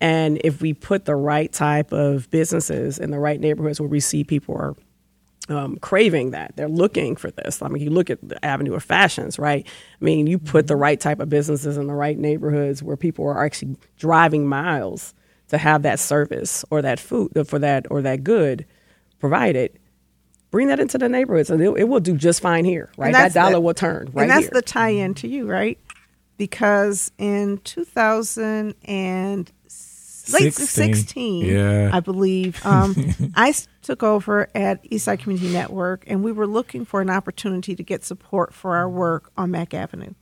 [0.00, 3.98] And if we put the right type of businesses in the right neighborhoods where we
[3.98, 4.76] see people are
[5.48, 6.54] um, craving that.
[6.56, 7.62] They're looking for this.
[7.62, 9.66] I mean, you look at the avenue of fashions, right?
[10.00, 13.26] I mean, you put the right type of businesses in the right neighborhoods where people
[13.26, 15.14] are actually driving miles
[15.48, 18.66] to have that service or that food uh, for that or that good
[19.18, 19.78] provided.
[20.50, 23.12] Bring that into the neighborhoods, and it, it will do just fine here, right?
[23.12, 24.50] That dollar the- will turn right and that's here.
[24.54, 25.78] the tie-in to you, right?
[26.38, 29.52] Because in 2000 and
[30.32, 31.90] late 16, 16, yeah.
[31.92, 32.94] I believe, um,
[33.34, 37.82] I took over at Eastside Community Network, and we were looking for an opportunity to
[37.82, 40.14] get support for our work on Mack Avenue.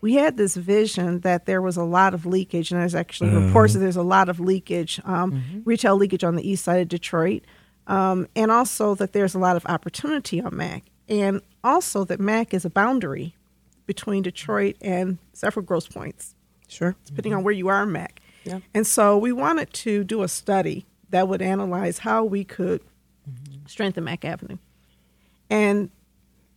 [0.00, 3.72] We had this vision that there was a lot of leakage, and there's actually reports
[3.72, 7.44] that there's a lot of leakage, um, retail leakage on the east side of Detroit,
[7.86, 12.52] um, and also that there's a lot of opportunity on Mack, and also that Mack
[12.52, 13.34] is a boundary
[13.86, 16.34] between Detroit and several Grosse Pointes,
[16.68, 16.96] sure.
[17.06, 18.20] depending on where you are Mack.
[18.74, 22.82] And so we wanted to do a study that would analyze how we could
[23.66, 24.58] strengthen Mack Avenue.
[25.50, 25.90] And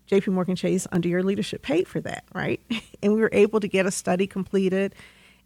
[0.09, 2.61] JP Morgan Chase, under your leadership, paid for that, right?
[3.03, 4.95] And we were able to get a study completed.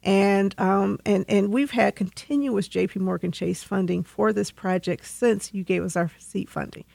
[0.03, 5.53] And um, and and we've had continuous JP Morgan Chase funding for this project since
[5.53, 6.85] you gave us our seed funding.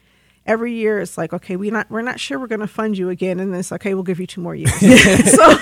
[0.47, 3.11] Every year it's like, okay, we not we're not sure we're going to fund you
[3.11, 4.72] again, and then it's okay, we'll give you two more years.
[4.78, 5.57] so,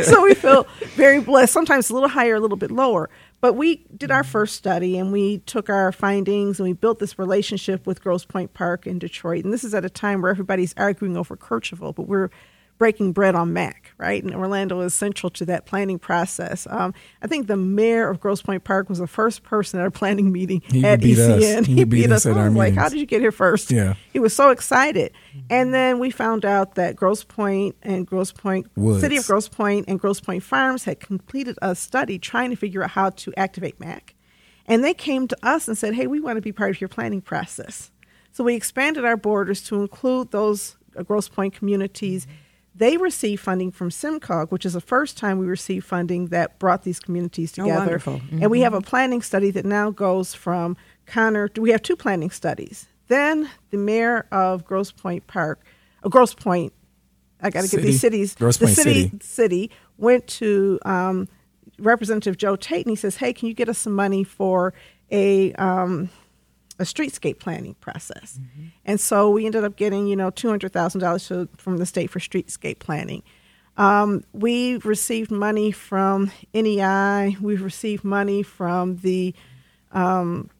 [0.02, 1.52] so we feel very blessed.
[1.52, 3.10] Sometimes a little higher, a little bit lower.
[3.40, 7.18] But we did our first study and we took our findings and we built this
[7.18, 9.44] relationship with Grosse Pointe Park in Detroit.
[9.44, 12.28] And this is at a time where everybody's arguing over Kercheval, but we're
[12.80, 14.24] breaking bread on Mack, right?
[14.24, 16.66] And Orlando is central to that planning process.
[16.70, 19.90] Um, I think the mayor of Grosse Pointe Park was the first person at our
[19.90, 21.44] planning meeting He at beat us.
[21.44, 21.66] ECN.
[21.66, 23.70] He beat us at I was like, how did you get here first?
[23.70, 23.96] Yeah.
[24.14, 25.12] He was so excited.
[25.50, 29.02] And then we found out that Grosse Pointe and Grosse Pointe, Woods.
[29.02, 32.82] City of Grosse Pointe and Grosse Pointe Farms had completed a study trying to figure
[32.82, 34.14] out how to activate Mack.
[34.64, 36.88] And they came to us and said, hey, we want to be part of your
[36.88, 37.90] planning process.
[38.32, 42.26] So we expanded our borders to include those uh, Grosse Pointe communities.
[42.80, 46.82] They received funding from SEMCOG, which is the first time we received funding that brought
[46.82, 47.78] these communities Oh, together.
[47.78, 48.22] wonderful.
[48.32, 51.50] And we have a planning study that now goes from Conner.
[51.58, 52.86] We have two planning studies.
[53.08, 55.60] Then the mayor of Grosse Pointe Park,
[56.02, 56.72] uh, Grosse Pointe,
[57.42, 58.34] I got to get these cities.
[58.34, 59.18] Grosse the Point city, City.
[59.20, 61.28] city went to um,
[61.78, 64.72] Representative Joe Tate and he says, "Hey, can you get us some money for
[65.10, 66.08] a um,
[66.80, 68.40] a streetscape planning process?"
[68.84, 72.10] And so we ended up getting you know two hundred thousand dollars from the state
[72.10, 73.22] for streetscape planning.
[73.76, 77.36] Um, we received money from NEI.
[77.40, 79.34] We've received money from the
[79.92, 80.50] um,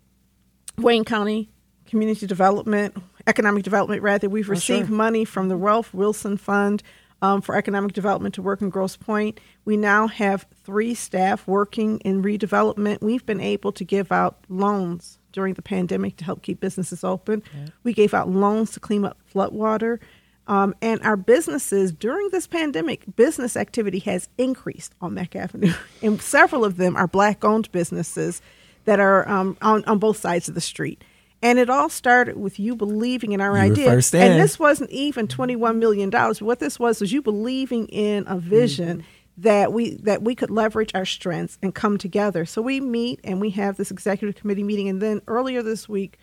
[0.79, 1.51] Wayne County
[1.87, 2.97] Community Development,
[3.27, 4.29] Economic Development, rather.
[4.29, 4.97] We've received sure.
[4.97, 6.83] money from the Ralph Wilson Fund
[7.23, 9.39] um, for Economic Development to work in Grosse Pointe.
[9.65, 13.03] We now have three staff working in redevelopment.
[13.03, 17.43] We've been able to give out loans during the pandemic to help keep businesses open.
[17.85, 19.99] We gave out loans to clean up floodwater.
[20.47, 25.73] Um, and our businesses during this pandemic, business activity has increased on Mack Avenue,
[26.03, 28.43] and several of them are black-owned businesses
[28.85, 31.05] that are um, on, on both sides of the street.
[31.43, 33.87] And it all started with you believing in our You idea.
[34.33, 36.11] And this wasn't even $21 million.
[36.11, 39.20] What this was was you believing in a vision Mm-hmm.
[39.41, 42.45] That we that we could leverage our strengths and come together.
[42.45, 46.19] So we meet and we have this executive committee meeting and then earlier this week,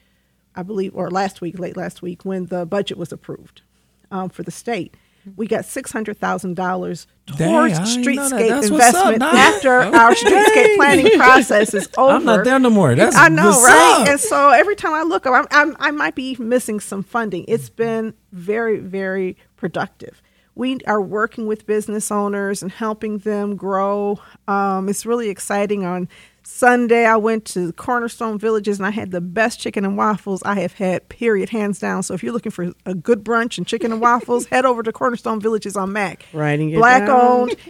[0.55, 3.63] I believe or last week, late last week when the budget was approved
[4.11, 4.95] um, for the state.
[5.35, 7.87] We got six hundred thousand dollars towards that.
[7.87, 9.33] streetscape up, investment Doc.
[9.33, 12.13] after our streetscape planning process is over.
[12.13, 12.95] I'm not there no more.
[12.95, 13.97] That's I know, right?
[14.03, 14.07] up.
[14.07, 17.43] And so every time I look up, I'm, I'm, I might be missing some funding.
[17.49, 20.21] It's been very, very productive.
[20.57, 24.19] We are working with business owners and helping them grow.
[24.47, 25.85] Um, it's really exciting.
[25.85, 26.09] On
[26.41, 30.59] Sunday, I went to Cornerstone Villages and I had the best chicken and waffles I
[30.61, 32.01] have had, period, hands down.
[32.01, 34.91] So if you're looking for a good brunch and chicken and waffles, head over to
[34.91, 36.25] Cornerstone Villages on Mack.
[36.33, 37.21] Writing it Black down.
[37.21, 37.51] owned.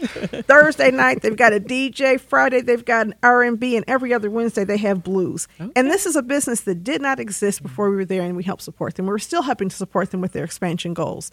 [0.47, 2.17] Thursday night they've got a DJ.
[2.17, 5.49] Friday they've got an R and B, and every other Wednesday they have blues.
[5.75, 8.43] And this is a business that did not exist before we were there, and we
[8.43, 9.07] help support them.
[9.07, 11.31] We're still helping to support them with their expansion goals.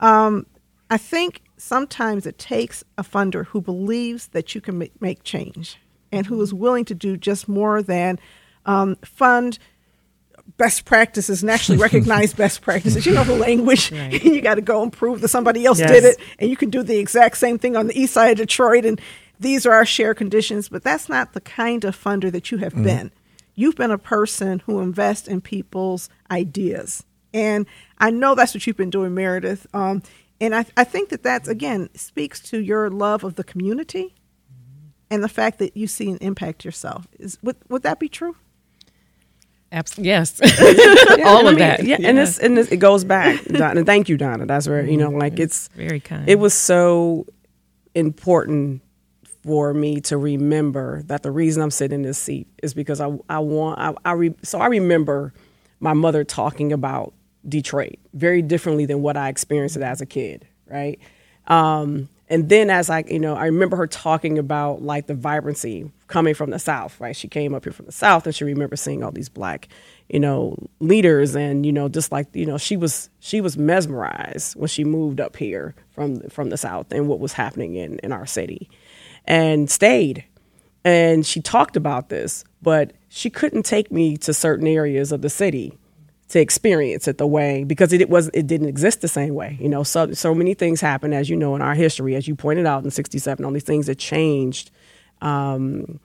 [0.00, 0.46] Um,
[0.90, 5.78] I think sometimes it takes a funder who believes that you can make change
[6.12, 8.18] and who is willing to do just more than
[8.66, 9.58] um, fund
[10.58, 13.04] best practices and actually recognize best practices.
[13.04, 13.90] You know the language.
[14.10, 15.90] you got to go and prove that somebody else Yes.
[15.90, 18.38] did it, and you can do the exact same thing on the east side of
[18.38, 18.84] Detroit.
[18.84, 19.00] And
[19.40, 20.68] these are our share conditions.
[20.68, 23.10] But that's not the kind of funder that you have been.
[23.54, 27.02] You've been a person who invests in people's ideas,
[27.34, 27.66] and
[27.98, 29.66] I know that's what you've been doing, Meredith.
[29.74, 30.02] Um,
[30.40, 34.14] and I, I think that that's again speaks to your love of the community
[35.10, 37.06] and the fact that you see an impact yourself.
[37.18, 38.36] Is would would that be true?
[39.72, 40.40] Abs- yes.
[41.18, 41.84] Yeah, All and I of mean, that.
[41.84, 43.42] Yeah, and this and this, it goes back.
[43.44, 44.46] Donna, thank you, Donna.
[44.46, 45.18] That's where you know, mm-hmm.
[45.18, 46.28] like it's Very kind.
[46.28, 47.26] It was so
[47.94, 48.82] important
[49.42, 53.16] for me to remember that the reason I'm sitting in this seat is because I
[53.28, 55.32] I want I, I re, so I remember
[55.80, 57.14] my mother talking about
[57.48, 60.98] Detroit very differently than what I experienced it as a kid, right?
[61.46, 65.90] Um, and then as I, you know, I remember her talking about like the vibrancy
[66.08, 67.14] coming from the South, right?
[67.14, 69.68] She came up here from the South and she remembers seeing all these black,
[70.08, 74.56] you know, leaders and, you know, just like, you know, she was, she was mesmerized
[74.56, 78.10] when she moved up here from, from the South and what was happening in, in
[78.10, 78.68] our city
[79.24, 80.24] and stayed.
[80.84, 85.30] And she talked about this, but she couldn't take me to certain areas of the
[85.30, 85.78] city
[86.28, 89.56] to experience it the way because it, it, was it didn't exist the same way.
[89.60, 92.34] You know, so so many things happened as you know in our history, as you
[92.34, 94.70] pointed out in '67, all these things that changed.
[95.22, 96.00] Um,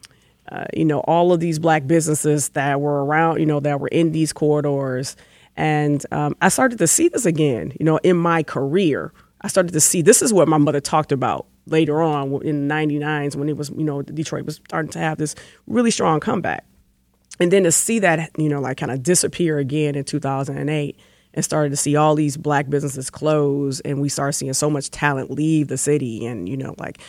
[0.51, 3.87] uh, you know, all of these black businesses that were around, you know, that were
[3.87, 5.15] in these corridors,
[5.55, 7.73] and um, I started to see this again.
[7.79, 11.11] You know, in my career, I started to see this is what my mother talked
[11.11, 14.99] about later on in the 99s when it was, you know, Detroit was starting to
[14.99, 15.35] have this
[15.67, 16.65] really strong comeback
[17.39, 20.99] and then to see that you know like kind of disappear again in 2008
[21.33, 24.91] and started to see all these black businesses close and we started seeing so much
[24.91, 26.99] talent leave the city and you know like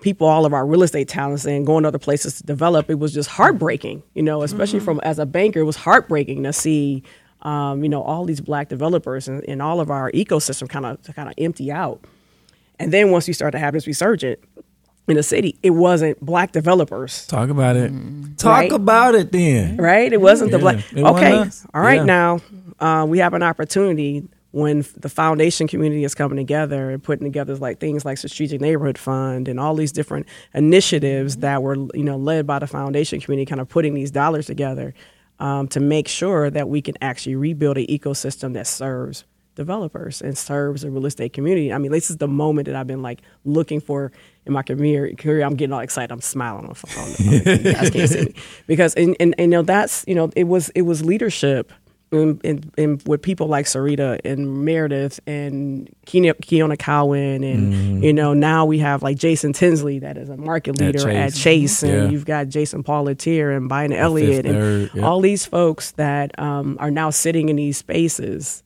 [0.00, 2.98] people all of our real estate talents and going to other places to develop it
[2.98, 7.02] was just heartbreaking you know especially from as a banker it was heartbreaking to see
[7.44, 11.02] um, you know all these black developers and, and all of our ecosystem kind of
[11.14, 12.04] kind of empty out.
[12.80, 14.40] And then once you start to have this resurgent
[15.08, 17.92] in the city it wasn't black developers Talk about it.
[18.38, 18.72] Talk Right.
[18.72, 19.76] about it then.
[19.76, 20.12] right?
[20.12, 20.76] It wasn't the Yeah, black.
[20.96, 21.96] it Okay, all right.
[21.96, 22.04] Yeah.
[22.04, 22.40] Now
[22.80, 27.56] uh, we have an opportunity when the foundation community is coming together and putting together
[27.56, 32.16] like things like strategic neighborhood fund and all these different initiatives that were you know
[32.16, 34.94] led by the foundation community, kind of putting these dollars together
[35.40, 39.24] um, to make sure that we can actually rebuild an ecosystem that serves
[39.54, 41.72] developers and serves the real estate community.
[41.72, 44.12] I mean, this is the moment that I've been like looking for
[44.46, 45.12] in my career.
[45.16, 46.12] Career, I'm getting all excited.
[46.12, 47.72] I'm smiling on the phone.
[47.74, 48.34] Guys can't see me
[48.66, 51.72] because and, and, and you know that's you know it was it was leadership.
[52.12, 58.12] And, in, in with people like Sarita and Meredith and Keona, Keona Cowan and you
[58.12, 61.42] know now we have like Jason Tinsley that is a market leader at Chase.
[61.42, 62.08] Chase, and Yeah.
[62.10, 65.02] you've got Jason Paulateer and Biden Elliott and yeah.
[65.02, 68.62] all these folks that um, are now sitting in these spaces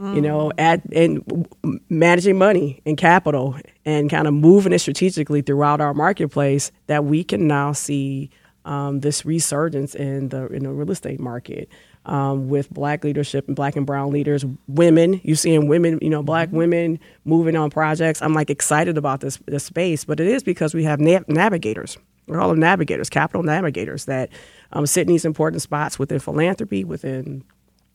[0.00, 1.46] you know, at and
[1.88, 7.22] managing money and capital and kind of moving it strategically throughout our marketplace that we
[7.22, 8.30] can now see
[8.64, 11.68] um, this resurgence in the in the real estate market
[12.06, 15.20] um, with black leadership and black and brown leaders, women.
[15.22, 18.22] You're seeing women, you know, black women moving on projects.
[18.22, 21.98] I'm like excited about this this space, but it is because we have nav- navigators.
[22.26, 24.30] We're all them navigators, capital navigators that
[24.72, 27.44] um, sit in these important spots within philanthropy, within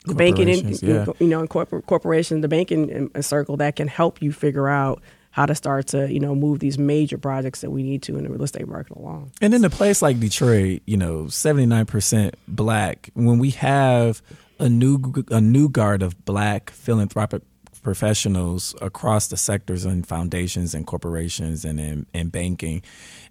[0.05, 1.05] the banking, in, yeah.
[1.19, 4.67] you know, in corporate corporation, the banking in- in circle that can help you figure
[4.67, 5.01] out
[5.31, 8.23] how to start to, you know, move these major projects that we need to in
[8.23, 9.31] the real estate market along.
[9.41, 14.21] And in a place like Detroit, you know, 79% black, when we have
[14.59, 17.41] a new a new guard of black philanthropic
[17.85, 22.81] professionals across the sectors and foundations and corporations and in, in banking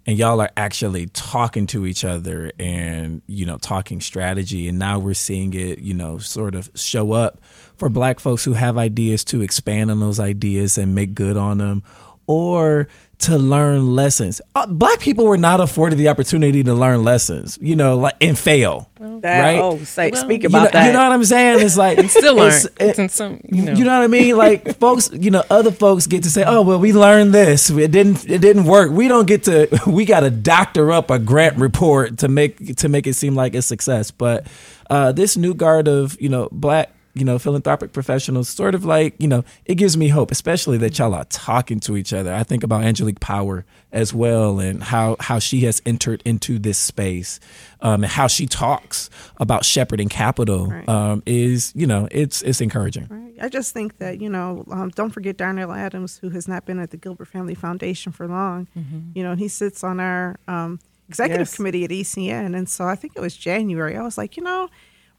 [0.05, 4.97] and y'all are actually talking to each other and you know talking strategy and now
[4.97, 7.41] we're seeing it you know sort of show up
[7.75, 11.57] for black folks who have ideas to expand on those ideas and make good on
[11.57, 11.83] them
[12.25, 12.87] or
[13.25, 14.41] to learn lessons.
[14.55, 18.37] Uh, black people were not afforded the opportunity to learn lessons, you know, like and
[18.37, 18.89] fail.
[18.99, 19.59] That, right?
[19.59, 20.87] Oh, say, Well, speak You about know, that.
[20.87, 21.59] you know what I'm saying?
[21.65, 22.47] It's like Still learn.
[22.47, 23.73] it's- It's it- in some, you know.
[23.73, 24.35] you know what I mean?
[24.37, 27.69] Like folks, you know, other folks get to say, "Oh, well, we learned this.
[27.69, 28.29] It didn't.
[28.29, 29.67] It didn't work." We don't get to.
[29.87, 33.53] We got to doctor up a grant report to make to make it seem like
[33.55, 34.11] a success.
[34.11, 34.47] But
[34.89, 39.15] uh, this new guard of you know black you know philanthropic professionals, sort of like
[39.19, 42.33] you know, it gives me hope, especially that y'all are talking to each other.
[42.33, 46.77] I think about Angelique Power as well, and how how she has entered into this
[46.77, 47.39] space,
[47.81, 50.87] um, and how she talks about shepherding capital Right.
[50.89, 53.07] um, is you know it's it's encouraging.
[53.09, 53.33] Right.
[53.41, 56.79] I just think that you know, um, don't forget Darnell Adams, who has not been
[56.79, 58.67] at the Gilbert Family Foundation for long.
[59.13, 61.55] You know, he sits on our um, executive Yes.
[61.55, 63.95] committee at ECN, and so I think it was January.
[63.97, 64.69] I was like, you know,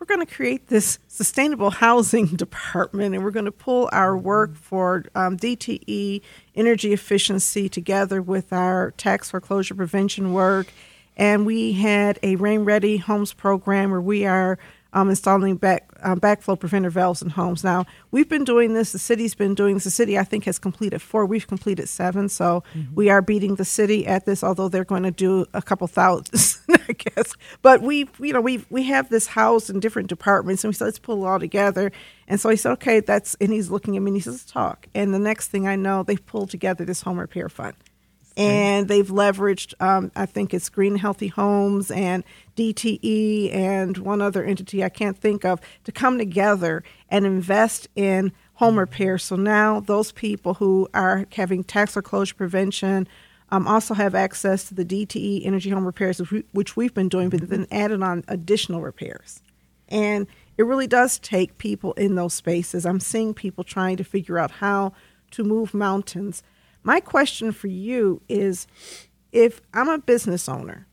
[0.06, 4.54] we're going to create this sustainable housing department, and we're going to pull our work
[4.54, 6.20] for um, DTE
[6.54, 10.68] energy efficiency together with our tax foreclosure prevention work.
[11.16, 14.58] And we had a rain ready homes program where we are
[14.96, 17.62] um, installing back uh, backflow preventer valves in homes.
[17.62, 18.92] Now we've been doing this.
[18.92, 19.84] The city's been doing this.
[19.84, 21.26] The city, I think, has completed four.
[21.26, 22.30] We've completed seven.
[22.30, 24.42] So we are beating the city at this.
[24.42, 26.56] Although they're going to do a couple thousand,
[26.88, 27.34] I guess.
[27.60, 30.86] But we, you know, we we have this housed in different departments, and we said
[30.86, 31.92] let's pull it all together.
[32.26, 33.36] And so he said, okay, that's.
[33.38, 34.86] And he's looking at me and he says, talk.
[34.94, 37.74] And the next thing I know, they've pulled together this home repair fund
[38.36, 42.22] and they've leveraged um, i think it's green healthy homes and
[42.56, 48.32] dte and one other entity i can't think of to come together and invest in
[48.54, 53.06] home repair so now those people who are having tax foreclosure prevention
[53.50, 57.08] um, also have access to the dte energy home repairs which we- which we've been
[57.08, 59.40] doing but then added on additional repairs
[59.88, 60.26] and
[60.58, 62.86] it really does take people in those spaces.
[62.86, 64.92] I'm seeing people trying to figure out how
[65.32, 66.42] to move mountains.
[66.86, 68.68] My question for you is
[69.32, 70.86] if I'm a business owner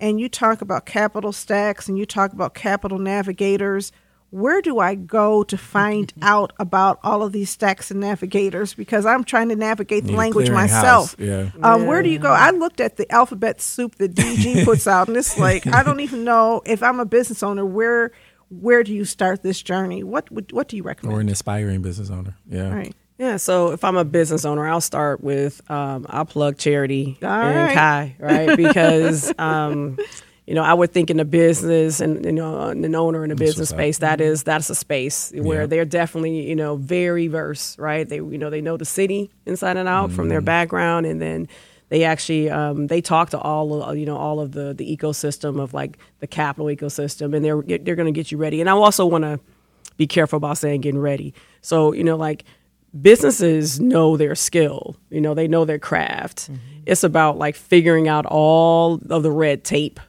[0.00, 3.92] and you talk about capital stacks and you talk about capital navigators,
[4.30, 8.74] where do I go to find out about all of these stacks and navigators?
[8.74, 11.14] Because I'm trying to navigate the language myself.
[11.16, 11.50] yeah.
[11.62, 12.32] Um, Where do you go?
[12.32, 16.00] I looked at the alphabet soup that DG puts out, and it's like I don't
[16.00, 17.64] even know if I'm a business owner.
[17.64, 18.10] Where
[18.48, 20.02] where do you start this journey?
[20.02, 21.16] What would what do you recommend?
[21.16, 22.34] or an aspiring business owner.
[22.48, 22.74] Yeah.
[22.74, 22.96] Right.
[23.20, 27.28] Yeah, so if I'm a business owner, I'll start with um, I'll plug charity All
[27.28, 27.74] and right.
[27.74, 28.56] Kai, right?
[28.64, 29.98] Because um,
[30.46, 33.36] you know I would think in a business and you know an owner in a
[33.36, 35.66] business space that is that's a space where Yeah.
[35.66, 38.08] they're definitely you know very versed, right?
[38.08, 40.30] They you know they know the city inside and out from Mm.
[40.30, 41.46] their background, and then
[41.90, 45.60] they actually um, they talk to all of you know all of the the ecosystem
[45.60, 48.62] of like the capital ecosystem, and they're they're going to get you ready.
[48.62, 49.38] And I also want to
[49.98, 51.34] be careful about saying getting ready.
[51.60, 52.44] So, you know, like
[52.98, 56.50] businesses know their skill, you know, they know their craft.
[56.86, 60.00] It's about like figuring out all of the red tape,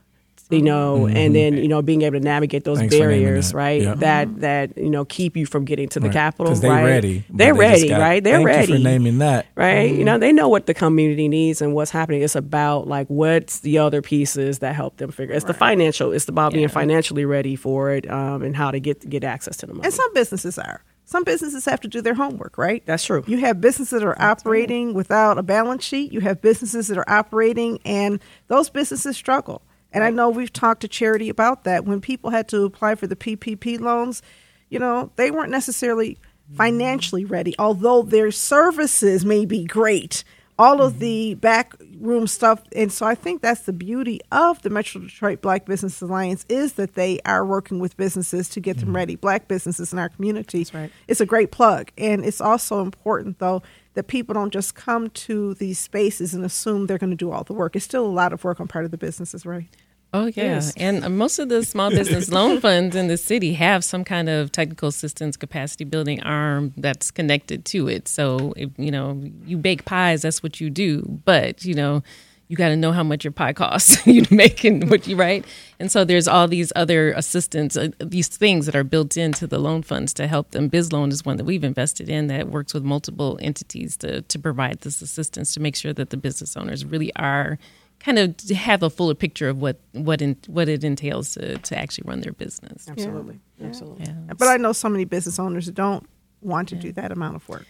[0.50, 2.90] you know, and then, you know, being able to navigate those Mm-hmm.
[2.90, 3.58] Thanks barriers, that.
[3.58, 3.82] right?
[3.84, 3.94] Yeah.
[3.96, 6.22] That, that, you know, keep you from getting to the capital, Right.
[6.22, 6.48] capital.
[6.48, 6.84] 'Cause they right?
[6.86, 7.24] ready.
[7.30, 8.24] but They're they just ready, got- right?
[8.24, 9.46] They're thank ready You for naming that.
[9.56, 9.94] right?
[9.94, 12.22] You know, they know what the community needs and what's happening.
[12.22, 15.36] It's about like what's the other pieces that help them figure.
[15.36, 16.12] It's the financial.
[16.14, 19.68] It's about being financially ready for it um, and how to get get access to
[19.68, 19.86] the money.
[19.86, 20.82] And some businesses are.
[21.12, 22.86] Some businesses have to do their homework, right?
[22.86, 23.22] That's true.
[23.28, 26.14] You have businesses that are operating without a balance sheet.
[26.14, 29.62] You have businesses that are operating, and those businesses struggle.
[29.92, 31.84] And I know we've talked to charity about that.
[31.84, 34.22] When people had to apply for the PPP loans,
[34.70, 36.18] you know, they weren't necessarily
[36.56, 40.24] financially ready, although their services may be great.
[40.62, 41.00] All of mm-hmm.
[41.00, 45.66] the backroom stuff, and so I think that's the beauty of the Metro Detroit Black
[45.66, 48.98] Business Alliance is that they are working with businesses to get them mm-hmm.
[48.98, 49.16] ready.
[49.16, 50.68] Black businesses in our community.
[50.72, 50.92] right.
[51.08, 53.64] It's a great plug, and it's also important though
[53.96, 57.44] that people don't just come to these spaces and assume they're going to do all
[57.44, 57.76] the work.
[57.76, 59.68] It's still a lot of work on part of the businesses, right?
[60.14, 60.74] Oh yeah, Yes.
[60.76, 64.28] and uh, most of the small business loan funds in the city have some kind
[64.28, 68.08] of technical assistance capacity building arm that's connected to it.
[68.10, 71.04] So if you know you bake pies, that's what you do.
[71.24, 72.04] But you know
[72.50, 74.06] you got to know how much your pie costs.
[74.06, 75.46] you making what you write.
[75.80, 79.58] and so there's all these other assistance, uh, these things that are built into the
[79.58, 80.68] loan funds to help them.
[80.68, 84.38] Biz Loan is one that we've invested in that works with multiple entities to to
[84.38, 87.58] provide this assistance to make sure that the business owners really are
[88.04, 91.78] kind of have a fuller picture of what what in, what it entails to to
[91.78, 92.88] actually run their business.
[92.90, 94.06] Absolutely, absolutely.
[94.06, 94.34] Yeah.
[94.38, 96.08] But I know so many business owners who don't
[96.42, 97.66] want to do that amount of work.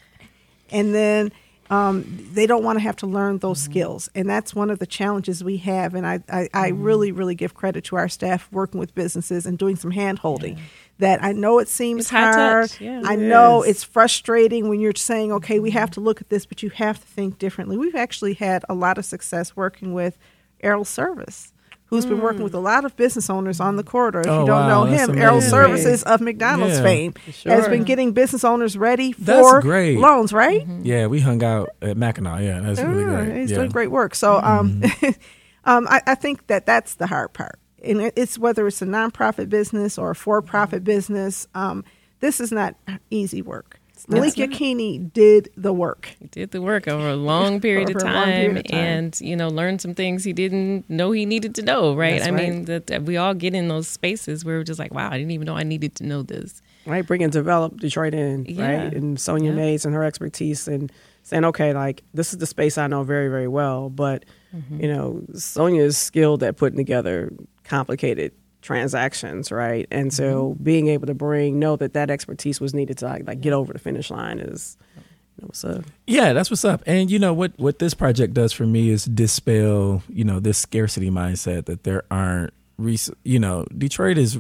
[0.72, 1.32] And then
[1.70, 3.72] um, they don't want to have to learn those Mm-hmm.
[3.72, 4.10] skills.
[4.16, 5.94] And that's one of the challenges we have.
[5.96, 6.84] And I, I, I Mm-hmm.
[6.84, 10.58] really, really give credit to our staff working with businesses and doing some hand holding.
[11.02, 12.70] That I know it seems It's high hard.
[12.70, 13.02] touch, yeah.
[13.06, 13.70] I It know is.
[13.72, 16.99] it's frustrating when you're saying, okay, we have to look at this, but you have
[16.99, 17.76] to think differently.
[17.78, 20.18] We've actually had a lot of success working with
[20.62, 21.54] Errol Service.
[21.88, 24.22] Who's been working with a lot of business owners on the corridor?
[24.22, 25.41] If Oh, you don't wow, know that's him, Errol.
[25.41, 26.84] Services of McDonald's Yeah.
[26.84, 27.52] fame Sure.
[27.52, 29.97] has been getting business owners ready for That's great.
[29.99, 30.66] loans, right?
[30.84, 32.41] Yeah, we hung out at Mackinac.
[32.43, 33.38] Yeah, that's really Yeah, great.
[33.41, 33.58] He's yeah.
[33.58, 34.16] doing great work.
[34.16, 34.82] So, um,
[35.66, 39.50] um, I, I think that that's the hard part, and it's whether it's a nonprofit
[39.50, 41.48] business or a for-profit business.
[41.56, 41.84] Um,
[42.20, 42.76] this is not
[43.10, 43.78] easy work.
[44.08, 46.16] Malik Yakini did the work.
[46.20, 48.80] He did the work over a long period, of, time, period of time.
[48.80, 51.96] and you know learned some things he didn't know he needed to know.
[51.96, 52.18] Right?
[52.18, 52.50] That's I right.
[52.50, 55.18] mean that, that we all get in those spaces where we're just like, wow, I
[55.18, 56.64] didn't even know I needed to know this.
[56.88, 57.06] right?
[57.06, 58.66] Bringing develop Detroit in, Yeah.
[58.86, 58.94] right?
[58.94, 59.56] And Sonya Yeah.
[59.58, 63.28] Mays and her expertise and saying, okay, like this is the space I know very,
[63.30, 64.26] very well, but
[64.56, 64.82] Mm-hmm.
[64.82, 67.32] you know, Sonya is skilled at putting together
[67.72, 69.88] complicated transactions, right?
[69.91, 70.63] And so Mm-hmm.
[70.63, 73.74] being able to bring know that that expertise was needed to like, like get over
[73.74, 75.84] the finish line is, you know, what's up.
[76.05, 76.84] Yeah, that's what's up.
[76.86, 80.57] And you know what what this project does for me is dispel, you know, this
[80.57, 84.38] scarcity mindset that there aren't res- you know, Detroit is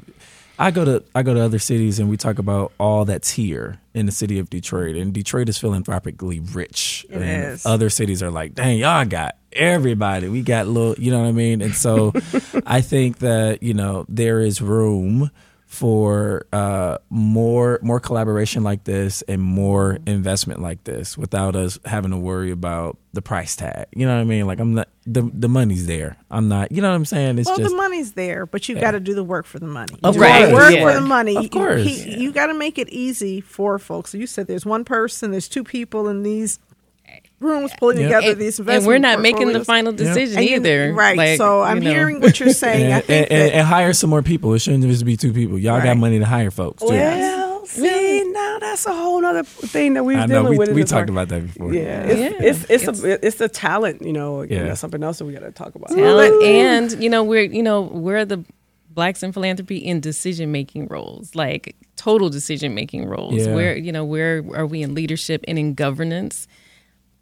[0.59, 3.79] I go to I go to other cities and we talk about all that's here
[3.95, 7.05] in the city of Detroit and Detroit is philanthropically rich.
[7.09, 7.65] It and is.
[7.65, 10.27] other cities are like, "Dang, y'all got everybody.
[10.27, 12.13] We got little, you know what I mean?" And so
[12.65, 15.31] I think that, you know, there is room
[15.65, 22.11] for uh, more more collaboration like this and more investment like this without us having
[22.11, 23.85] to worry about the price tag.
[23.95, 24.45] You know what I mean?
[24.47, 26.17] Like I'm not the the money's there.
[26.29, 26.73] I'm not.
[26.73, 27.39] You know what I'm saying?
[27.39, 29.65] It's well, just the money's there, but you got to do the work for the
[29.67, 29.97] money.
[30.03, 30.61] Of You gotta course.
[30.61, 30.83] work Yeah.
[30.83, 31.37] for the money.
[31.37, 31.83] Of course.
[31.83, 34.11] He- you got to make it easy for folks.
[34.11, 36.59] So you said there's one person, there's two people in these
[37.41, 38.05] rooms pulling Yeah.
[38.07, 40.93] together And, these and we're not making the final decision And you- either.
[40.93, 41.17] right?
[41.17, 41.89] Like, so I'm you know.
[41.91, 42.91] hearing what you're saying.
[42.91, 44.53] I and, think and, that, and hire some more people.
[44.53, 45.57] It shouldn't just be two people.
[45.57, 46.81] Y'all got money to hire folks.
[46.83, 46.89] Too.
[46.89, 50.69] Well, see, now that's a whole other thing that we've I know dealing we, with.
[50.73, 51.11] we talked market.
[51.11, 51.73] about that before.
[51.73, 52.47] Yeah, it's Yeah.
[52.69, 54.41] it's it's, a it's a talent, you know.
[54.41, 54.67] Again, Yeah.
[54.69, 55.89] that's something else that we got to talk about.
[55.89, 58.43] talent and you know we're you know we're the
[58.89, 63.53] blacks in philanthropy in decision making roles like total decision making roles Yeah.
[63.55, 66.45] where you know where are we in leadership and in governance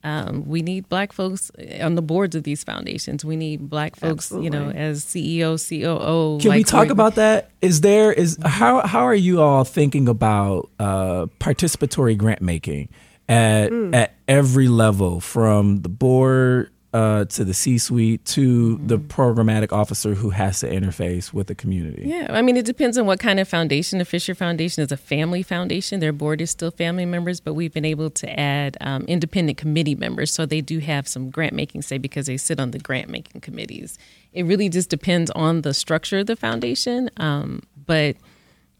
[0.03, 3.25] um, we need black folks on the boards of these foundations.
[3.25, 7.15] We need black folks you know as ceo coo Can we like talk we're- about
[7.15, 7.51] that?
[7.61, 12.89] Is there is how how are you all thinking about uh, participatory grant making
[13.27, 19.71] at at every level, from the board uh, to the C suite to the programmatic
[19.71, 22.03] officer who has to interface with the community?
[22.05, 23.99] Yeah, I mean, it depends on what kind of foundation.
[23.99, 25.99] The Fisher Foundation is a family foundation.
[25.99, 29.95] Their board is still family members, but we've been able to add um, independent committee
[29.95, 30.33] members.
[30.33, 33.41] So they do have some grant making say because they sit on the grant making
[33.41, 33.97] committees.
[34.33, 37.09] It really just depends on the structure of the foundation.
[37.17, 38.15] Um, but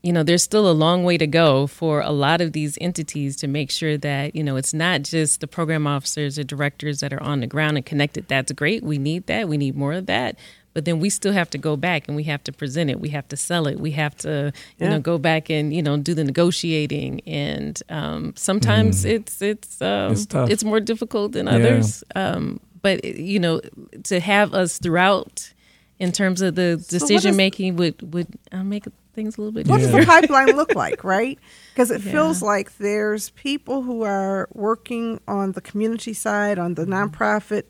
[0.01, 3.35] you know, there's still a long way to go for a lot of these entities
[3.37, 7.11] to make sure that, you know, it's not just the program officers or directors that
[7.11, 8.27] are on the ground and connected.
[8.27, 8.81] That's great.
[8.81, 9.49] We need that.
[9.49, 10.37] We need more of that.
[10.73, 12.99] But then we still have to go back and we have to present it.
[13.01, 13.79] We have to sell it.
[13.79, 14.89] We have to, you Yeah.
[14.91, 17.19] know, go back and, you know, do the negotiating.
[17.27, 20.63] And um, sometimes it's it's um, It's tough.
[20.63, 21.53] more difficult than Yeah.
[21.55, 22.03] others.
[22.15, 23.59] Um, but you know,
[24.03, 25.51] to have us throughout
[25.97, 29.67] in terms of the decision is- making would would uh, make things a little bit
[29.67, 31.39] What does the pipeline look like, right?
[31.73, 32.11] Because it Yeah.
[32.11, 36.93] feels like there's people who are working on the community side, on the mm-hmm.
[36.93, 37.63] nonprofit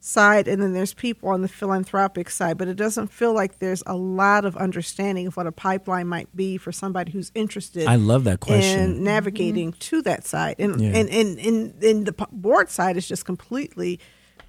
[0.00, 2.58] side, and then there's people on the philanthropic side.
[2.58, 6.34] But it doesn't feel like there's a lot of understanding of what a pipeline might
[6.36, 7.86] be for somebody who's interested.
[7.86, 8.80] I love that question.
[8.80, 9.04] And mm-hmm.
[9.04, 10.90] navigating to that side, and Yeah.
[10.90, 13.98] and and and, and the board side is just completely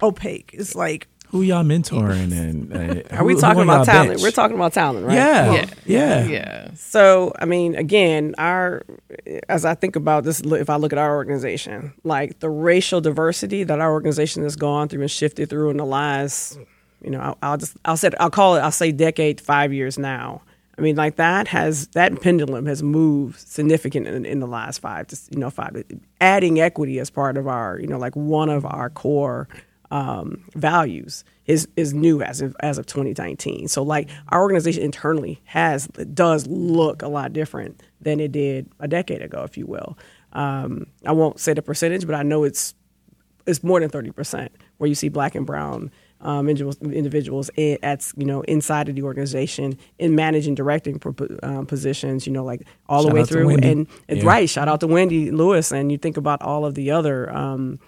[0.02, 0.50] opaque.
[0.52, 3.86] It's like Who y'all mentoring and uh, Are we who- who talking on y'all about
[3.86, 4.10] talent?
[4.10, 4.22] bench?
[4.22, 5.14] We're talking about talent, right?
[5.14, 5.66] Yeah, Yeah.
[5.84, 6.70] yeah, yeah.
[6.76, 8.84] So, I mean, again, our
[9.48, 13.64] as I think about this, if I look at our organization, like the racial diversity
[13.64, 16.58] that our organization has gone through and shifted through in the last,
[17.02, 19.98] you know, I'll, I'll just I'll say I'll call it I'll say decade, five years
[19.98, 20.42] now.
[20.78, 25.06] I mean, like that has that pendulum has moved significant in, in the last five
[25.08, 25.82] to you know five.
[26.20, 29.48] Adding equity as part of our you know like one of our core
[29.90, 33.68] um, values is is new as of as of 2019.
[33.68, 38.88] So like our organization internally has does look a lot different than it did a
[38.88, 39.96] decade ago, if you will.
[40.32, 42.74] Um, I won't say the percentage, but I know it's
[43.46, 48.10] it's more than 30% where you see black and brown um, individuals, individuals i- at
[48.16, 51.00] you know inside of the organization in managing directing
[51.44, 52.26] um, positions.
[52.26, 54.26] You know, like all Shout the way through, and, and Yeah.
[54.26, 54.48] right.
[54.50, 57.30] Shout out to Wendy Lewis, and you think about all of the other.
[57.32, 57.78] Um,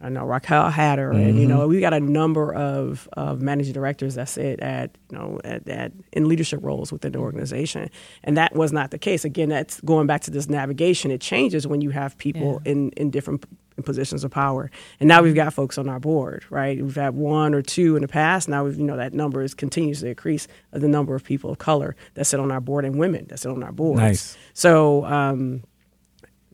[0.00, 1.48] I know Raquel Hatter, and you Mm-hmm.
[1.48, 5.68] know we got a number of, of managing directors that sit at you know at,
[5.68, 7.90] at in leadership roles within the organization,
[8.22, 9.24] and that was not the case.
[9.24, 11.10] Again, that's going back to this navigation.
[11.10, 13.44] It changes when you have people in in different
[13.84, 14.70] positions of power,
[15.00, 16.80] and now we've got folks on our board, right?
[16.80, 18.48] We've had one or two in the past.
[18.48, 21.50] Now we've you know that number is continues to increase of the number of people
[21.50, 24.00] of color that sit on our board and women that sit on our boards.
[24.00, 24.36] Nice.
[24.54, 25.04] So.
[25.06, 25.64] Um,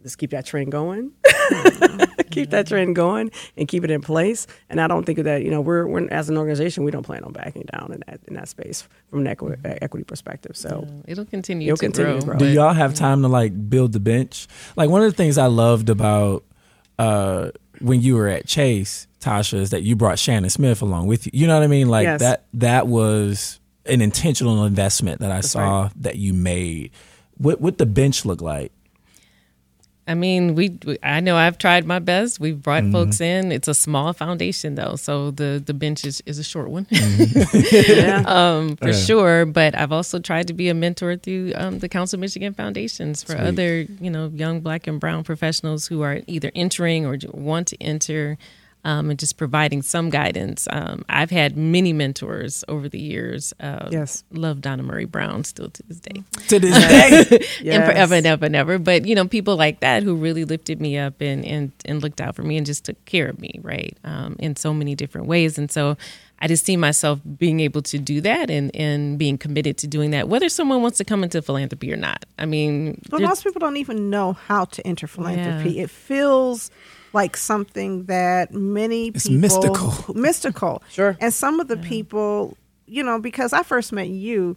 [0.05, 1.11] let's keep that trend going.
[2.31, 4.47] keep that trend going and keep it in place.
[4.71, 7.23] And I don't think that you know we're, we're as an organization we don't plan
[7.25, 10.57] on backing down in that in that space from an equi- equity perspective.
[10.57, 12.21] So It'll continue It'll to continue grow.
[12.21, 12.37] to grow.
[12.39, 14.47] Do y'all have time to like build the bench?
[14.77, 16.45] Like one of the things I loved about
[16.99, 17.51] uh
[17.81, 21.33] when you were at Chase, Tasha, is that you brought Shannon Smith along with you.
[21.35, 21.89] You know what I mean?
[21.89, 22.21] Like Yes.
[22.21, 26.91] that that was an intentional investment that I saw that you made.
[27.37, 28.73] What what the bench look like?
[30.07, 32.39] I mean, we, we- I know I've tried my best.
[32.39, 32.93] We've brought Mm-hmm.
[32.93, 33.53] folks in.
[33.53, 36.87] It's a small foundation though, so the the bench is, is a short one.
[36.91, 38.93] yeah, um, for Yeah.
[38.93, 39.47] sure.
[39.47, 43.23] But I've also tried to be a mentor through um, the Council of Michigan Foundations
[43.23, 43.41] for Sweet.
[43.41, 47.77] other, you know, young Black and Brown professionals who are either entering or want to
[47.83, 48.37] enter,
[48.85, 50.69] um, and just providing some guidance.
[50.71, 53.53] Um, I've had many mentors over the years.
[53.61, 54.25] Uh, Yes.
[54.33, 56.79] love Donna Murray Brown still to this day To this
[57.61, 57.71] day.
[57.71, 58.79] and forever and ever and ever.
[58.79, 62.21] But you know, people like that who really lifted me up and and and looked
[62.21, 63.97] out for me and just took care of me, right?
[64.05, 65.59] Um, in so many different ways.
[65.59, 65.97] And so
[66.41, 70.11] I just see myself being able to do that and and being committed to doing
[70.11, 72.25] that, whether someone wants to come into philanthropy or not.
[72.39, 75.75] I mean, But most people don't even know how to enter philanthropy.
[75.77, 75.85] Yeah.
[75.85, 76.71] It feels
[77.15, 80.15] like something that many It's people mystical.
[80.15, 80.83] mystical.
[80.91, 81.17] Sure.
[81.21, 82.57] And some of the people,
[82.87, 84.57] you know, because I first met you,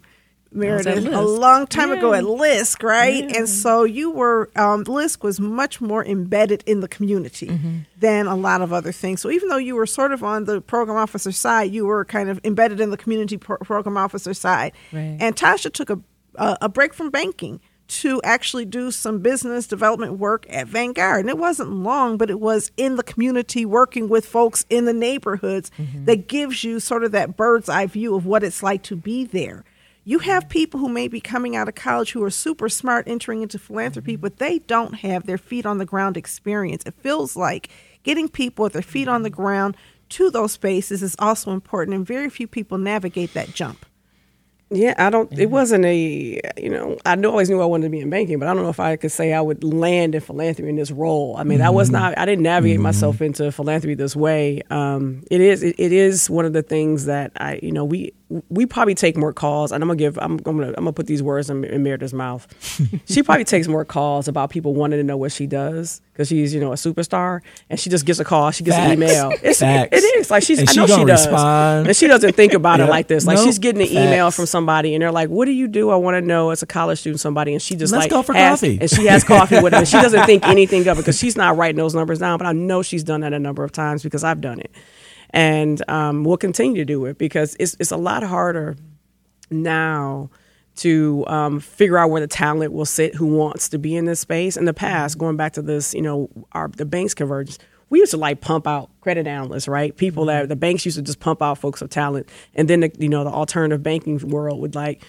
[0.51, 3.35] Meredith, a long time ago at LISC, right?
[3.35, 7.77] And so you were um, LISC was much more embedded in the community Mm-hmm.
[7.99, 9.21] than a lot of other things.
[9.21, 12.29] So even though you were sort of on the program officer side, you were kind
[12.29, 14.71] of embedded in the community pro- program officer side.
[14.93, 15.17] Right.
[15.19, 15.99] And Tasha took a,
[16.35, 21.21] a a break from banking to actually do some business development work at Vanguard.
[21.21, 24.93] And it wasn't long, but it was in the community working with folks in the
[24.93, 26.05] neighborhoods mm-hmm.
[26.05, 29.25] that gives you sort of that bird's eye view of what it's like to be
[29.25, 29.63] there.
[30.03, 33.41] You have people who may be coming out of college who are super smart entering
[33.41, 34.21] into philanthropy, mm-hmm.
[34.21, 36.83] but they don't have their feet on the ground experience.
[36.85, 37.69] It feels like
[38.03, 39.41] getting people with their feet on the mm-hmm.
[39.41, 39.77] ground
[40.09, 43.85] to those spaces is also important, and very few people navigate that jump.
[44.69, 45.31] Yeah, I don't.
[45.31, 46.41] It wasn't a.
[46.57, 48.63] You know, I knew always knew I wanted to be in banking, but I don't
[48.63, 51.37] know if I could say I would land in philanthropy in this role.
[51.37, 52.17] I mean, I was not.
[52.17, 54.61] I didn't navigate myself into philanthropy this way.
[54.69, 55.63] Um, it is.
[55.63, 57.61] It, it is one of the things that I.
[57.63, 58.13] You know, we
[58.49, 60.17] we probably take more calls, and I'm gonna give.
[60.19, 60.67] I'm, gonna.
[60.69, 62.45] I'm gonna put these words in, in Meredith's mouth.
[63.09, 66.53] she probably takes more calls about people wanting to know what she does because she's
[66.53, 68.51] you know a superstar, and she just gets a call.
[68.51, 68.87] She gets Facts.
[68.87, 69.31] an email.
[69.41, 69.89] It's, Facts.
[69.97, 70.59] It is like she's.
[70.59, 71.87] And I she know she does, respond.
[71.87, 73.25] and she doesn't think about it like this.
[73.25, 73.45] Like Nope.
[73.45, 75.89] she's getting an email from somebody and they're like, "What do you do?
[75.89, 78.23] I want to know." It's a college student, somebody, and she just Let's like go
[78.23, 78.77] for has- coffee.
[78.81, 79.79] and she has coffee with them.
[79.79, 82.37] And she doesn't think anything of it because she's not writing those numbers down.
[82.39, 84.71] But I know she's done that a number of times because I've done it,
[85.37, 88.75] and um, we'll continue to do it because it's it's a lot harder
[89.51, 90.31] now
[90.77, 94.19] to um, figure out where the talent will sit who wants to be in this
[94.19, 94.57] space.
[94.57, 97.59] In the past, going back to this, you know, our the banks convergence,
[97.91, 99.95] we used to like pump out credit analysts, right?
[99.95, 102.91] People that the banks used to just pump out folks of talent, and then the,
[102.97, 105.03] you know the alternative banking world would like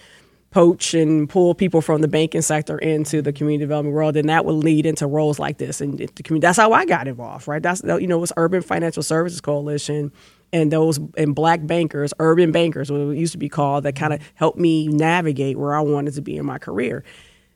[0.50, 4.44] poach and pull people from the banking sector into the community development world, and that
[4.44, 5.80] would lead into roles like this.
[5.80, 7.62] And the community, that's how I got involved, right?
[7.62, 10.12] That's you know, it was Urban Financial Services Coalition
[10.52, 14.12] and those and black bankers, urban bankers, what it used to be called, that kind
[14.12, 14.30] of mm-hmm.
[14.34, 17.04] helped me navigate where I wanted to be in my career.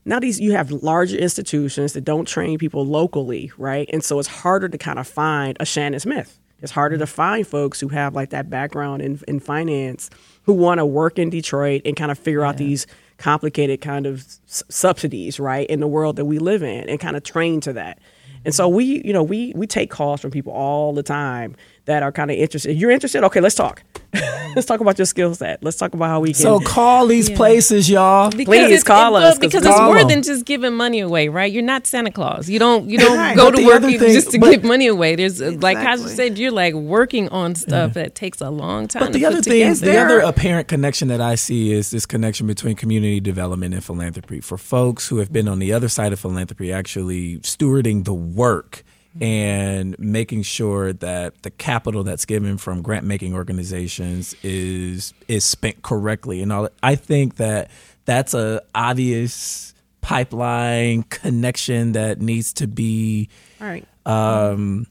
[0.05, 3.89] Now these you have larger institutions that don't train people locally, right?
[3.93, 6.39] And so it's harder to kind of find a Shannon Smith.
[6.60, 7.14] It's harder to mm-hmm.
[7.14, 10.10] find folks who have like that background in, in finance
[10.44, 12.86] who want to work in Detroit and kind of figure out these
[13.19, 17.16] complicated kind of s- subsidies, right, in the world that we live in and kind
[17.16, 17.98] of train to that.
[18.44, 21.55] And so we, you know, we we take calls from people all the time
[21.86, 22.74] that are kind of interested.
[22.76, 23.24] You're interested?
[23.24, 23.82] Okay, let's talk.
[24.54, 25.64] let's talk about your skill set.
[25.64, 26.42] Let's talk about how we can.
[26.42, 28.30] So call these places, y'all.
[28.30, 30.09] Because Please it's- call it- us, because we- it's more them.
[30.09, 31.50] than just giving money away, right?
[31.50, 32.48] You're not Santa Claus.
[32.48, 33.34] You don't you don't Right.
[33.36, 35.16] go But to work thing- just to give money away.
[35.16, 36.14] There's uh, like Tasha Exactly.
[36.14, 39.04] said, you're like working on stuff that takes a long time.
[39.04, 39.92] But the to other put thing, together.
[39.92, 44.40] the other apparent connection that I see is this connection between community development and philanthropy.
[44.40, 48.84] For folks who have been on the other side of philanthropy, actually stewarding the work
[49.20, 55.82] and making sure that the capital that's given from grant making organizations is is spent
[55.82, 57.70] correctly and all I think that
[58.05, 63.28] that's a obvious pipeline connection that needs to be
[63.60, 63.86] All right.
[64.06, 64.86] um,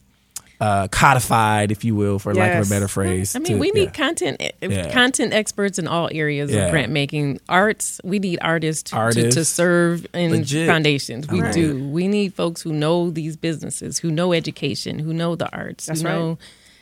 [0.62, 3.36] uh, codified, if you will, for lack of a better phrase.
[3.36, 3.90] I mean, to- we need yeah.
[4.06, 4.92] content Yeah.
[4.94, 6.66] content experts in all areas Yeah.
[6.66, 7.40] of grant making.
[7.50, 10.68] Arts, we need artists, to, to, to serve in Legit.
[10.68, 11.28] foundations.
[11.28, 11.52] We Right.
[11.54, 11.84] do.
[11.90, 16.02] We need folks who know these businesses, who know education, who know the arts, That's
[16.02, 16.14] who right.
[16.14, 16.38] know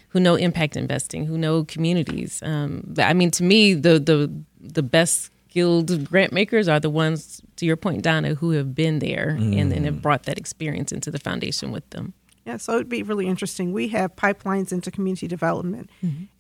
[0.10, 2.42] who know impact investing, who know communities.
[2.44, 4.30] Um, I mean, to me, the the
[4.62, 9.00] the best skilled grant makers are the ones, to your point, Donna, who have been
[9.00, 9.86] there and, and Mm.
[9.86, 12.14] have brought that experience into the foundation with them.
[12.50, 13.74] Yeah, so it'd be really interesting.
[13.74, 15.92] We have pipelines into community development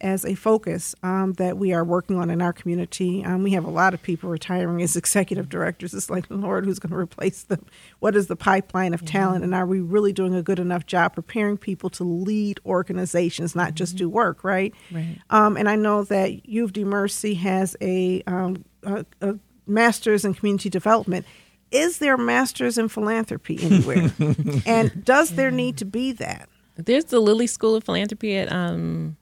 [0.01, 3.23] as a focus um, that we are working on in our community.
[3.23, 5.93] Um, we have a lot of people retiring as executive directors.
[5.93, 7.63] It's like, Lord, who's going to replace them?
[7.99, 9.43] What is the pipeline of talent?
[9.43, 13.75] And are we really doing a good enough job preparing people to lead organizations, not
[13.75, 14.73] just do work, right?
[14.91, 15.19] Right.
[15.29, 19.35] Um, and I know that U of D Mercy has a, um, a, a
[19.67, 21.27] master's in community development.
[21.71, 24.11] Is there a master's in philanthropy anywhere?
[24.65, 26.49] and does there need to be that?
[26.75, 29.17] There's the Lilly School of Philanthropy at um,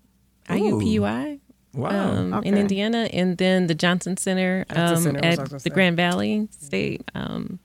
[0.47, 1.39] IUPUI
[1.73, 1.89] Wow.
[1.89, 5.69] um, in Indiana, and then the Johnson Center, Johnson um, Center, was at the say.
[5.69, 7.03] Grand Valley State.
[7.13, 7.59] Um,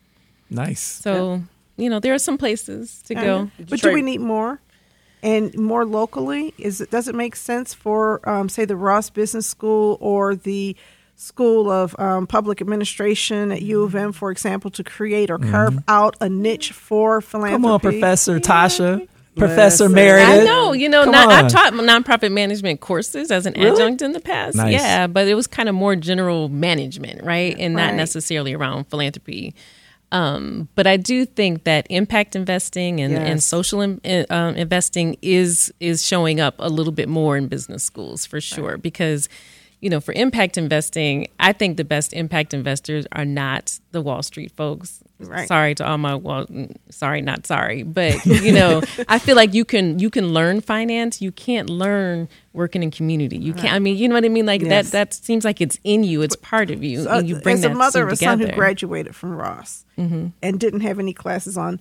[0.51, 0.83] nice.
[0.83, 1.43] so
[1.79, 3.51] you know there are some places to go.
[3.59, 4.61] But do we need more?
[5.23, 9.47] And more locally, is it does it make sense for um, say the Ross Business
[9.47, 10.77] School or the
[11.15, 15.79] School of um, Public Administration at U of M, for example, to create or carve
[15.87, 17.63] out a niche for philanthropy?
[17.63, 19.07] Come on, Professor Tasha,
[19.37, 19.95] Professor Listen.
[19.95, 20.41] Meredith.
[20.43, 21.29] I know, you know, not.
[21.29, 23.71] I've taught nonprofit management courses as an Really?
[23.71, 24.57] adjunct in the past.
[24.57, 24.73] Nice.
[24.73, 27.55] Yeah, but it was kind of more general management, right?
[27.59, 27.95] And not Right.
[27.97, 29.55] necessarily around philanthropy.
[30.11, 35.73] Um, but I do think that impact investing and, and social in, um, investing is
[35.81, 38.77] is showing up a little bit more in business schools for sure.
[38.77, 39.31] Because
[39.83, 44.23] you know, for impact investing, I think the best impact investors are not the Wall
[44.23, 45.01] Street folks.
[45.19, 45.47] Right.
[45.47, 46.47] Sorry to all my well,
[46.91, 51.21] sorry, not sorry, but you know, I feel like you can you can learn finance.
[51.21, 53.37] You can't learn working in community.
[53.39, 53.75] You can't.
[53.75, 54.47] I mean, you know what I mean?
[54.47, 54.91] Like Yes.
[54.91, 55.11] that.
[55.11, 56.23] That seems like it's in you.
[56.23, 58.41] It's part of you, Uh, and you bring as that a mother of a son
[58.41, 60.29] who graduated from Ross Mm-hmm.
[60.43, 61.79] and didn't have any classes on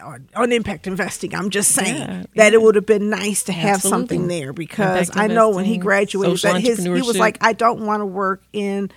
[0.00, 3.52] on, on impact investing, I'm just saying Yeah, that it would have been nice to
[3.52, 3.98] have Absolutely.
[4.00, 7.52] something there because Impact I know when he graduated that his he was like I
[7.52, 8.90] don't want to work in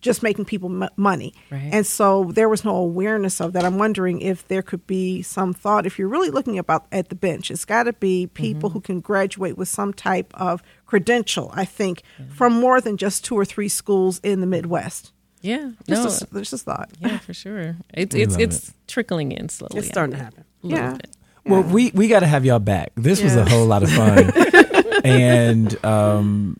[0.00, 1.70] just making people m- money, Right.
[1.72, 3.64] and so there was no awareness of that.
[3.64, 7.14] I'm wondering if there could be some thought if you're really looking about at the
[7.14, 11.50] bench, it's got to be people who can graduate with some type of credential.
[11.54, 15.12] I think from more than just two or three schools in the Midwest.
[15.44, 16.88] Yeah, Just no, a, just a thought.
[17.00, 17.76] yeah, for sure.
[17.92, 19.78] It's We it's love it's trickling in slowly.
[19.78, 20.44] It's starting to happen.
[20.62, 20.92] A little Yeah.
[20.94, 21.10] bit.
[21.44, 22.92] Well, we we got to have y'all back.
[22.94, 24.32] This was a whole lot of fun,
[25.04, 26.56] and um,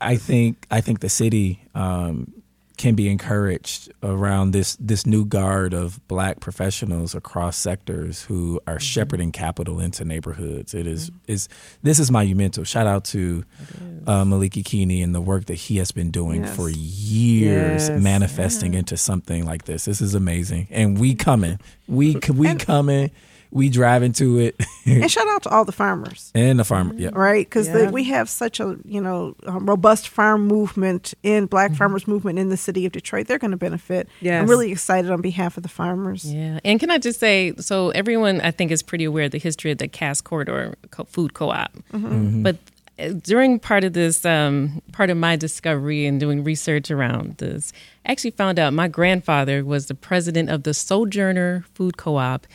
[0.00, 2.32] I think I think the city um,
[2.76, 8.78] can be encouraged around this this new guard of black professionals across sectors who are
[8.78, 10.74] shepherding capital into neighborhoods.
[10.74, 11.48] It is- is
[11.82, 12.64] this is monumental.
[12.64, 13.44] Shout out to
[14.06, 16.54] uh, Malik Yakini and the work that he has been doing Yes.
[16.56, 18.02] for years, Yes.
[18.02, 19.84] manifesting into something like this.
[19.86, 21.58] This is amazing, and we coming.
[21.88, 23.10] We we coming.
[23.50, 26.94] We drive into it, And shout out to all the farmers, and the farmer.
[26.96, 27.46] Yeah, right?
[27.46, 27.90] Because Yeah.
[27.90, 32.48] we have such a you know um, robust farm movement in Black farmers movement in
[32.50, 33.26] the city of Detroit.
[33.26, 34.08] They're going to benefit.
[34.22, 36.32] I'm really excited on behalf of the farmers.
[36.32, 39.38] Yeah, and can I just say, so everyone I think is pretty aware of the
[39.38, 42.56] history of the Cass Corridor Co- Food Co-op, but
[42.98, 47.72] uh, during part of this, um, part of my discovery and doing research around this,
[48.06, 52.46] I actually found out my grandfather was the president of the Sojourner Food Co-op.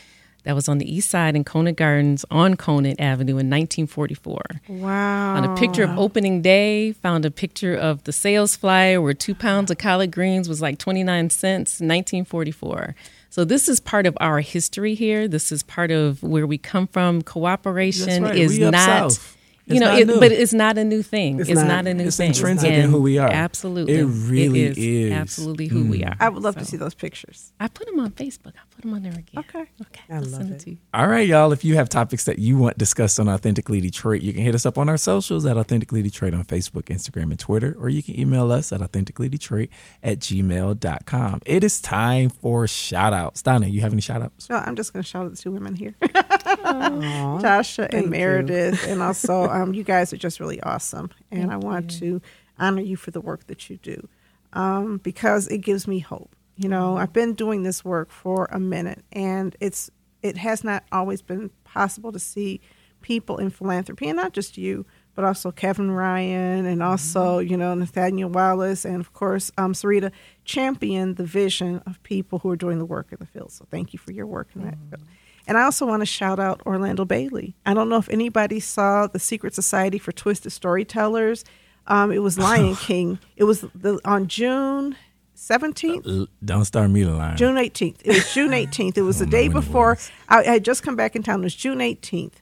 [0.44, 4.42] That was on the east side in Conant Gardens on Conant Avenue in 1944.
[4.70, 5.36] Wow.
[5.36, 9.36] On a picture of opening day, found a picture of the sales flyer where two
[9.36, 12.96] pounds of collard greens was like 29 cents, 1944.
[13.32, 15.26] So this is part of our history here.
[15.26, 17.22] This is part of where we come from.
[17.22, 18.36] Cooperation right.
[18.36, 18.74] is not,
[19.14, 19.38] south.
[19.68, 21.40] you know, not it, but it's not a new thing.
[21.40, 21.68] It's It's, not.
[21.68, 21.88] not.
[21.88, 22.08] a new thing.
[22.08, 22.28] It's thing.
[22.32, 23.30] intrinsic in who we are.
[23.30, 25.14] Absolutely, It really it is.
[25.14, 26.10] Absolutely who we mm.
[26.10, 26.18] are.
[26.20, 27.54] I would love to see those pictures.
[27.58, 28.52] I put them on Facebook.
[28.82, 29.40] I put them on there again.
[29.40, 29.66] Okay.
[29.82, 30.02] Okay.
[30.10, 30.60] I I'll love send it.
[30.62, 30.78] to you.
[30.94, 31.52] All right, y'all.
[31.52, 34.66] If you have topics that you want discussed on Authentically Detroit, you can hit us
[34.66, 38.20] up on our socials at Authentically Detroit on Facebook, Instagram, and Twitter, or you can
[38.20, 39.70] email us at authenticallydetroit
[40.04, 41.42] at gmail.com.
[41.46, 43.42] It is time for shout outs.
[43.42, 44.50] Donna, you have any shout outs?
[44.50, 48.10] No, I'm just going to shout out the two women here, Tasha thank and you.
[48.10, 52.22] Meredith, and also um, you guys are just really awesome, and I want to
[52.60, 54.08] honor you for the work that you do
[54.54, 56.36] um, because it gives me hope.
[56.56, 59.90] You know, I've been doing this work for a minute, and it's
[60.22, 62.62] it has not always been possible to see
[63.02, 67.74] people in philanthropy, and not just you, but also Kevin Ryan and also, you know,
[67.74, 70.12] Nathaniel Wallace and of course um, Sarita
[70.46, 73.52] champion the vision of people who are doing the work in the field.
[73.52, 75.04] So thank you for your work in that field.
[75.48, 77.56] And I also want to shout out Orlando Bailey.
[77.66, 81.44] I don't know if anybody saw the Secret Society for Twisted Storytellers.
[81.88, 83.20] Um, it was Lion King.
[83.36, 84.96] It was the, on June
[85.42, 86.06] seventeenth.
[86.08, 87.36] L- Don't start me the line.
[87.38, 87.98] June 18th.
[88.04, 88.98] It was June 18th.
[88.98, 89.98] It was the day know when it before.
[90.30, 91.42] I, I had just come back in town.
[91.42, 92.34] It was June 18th.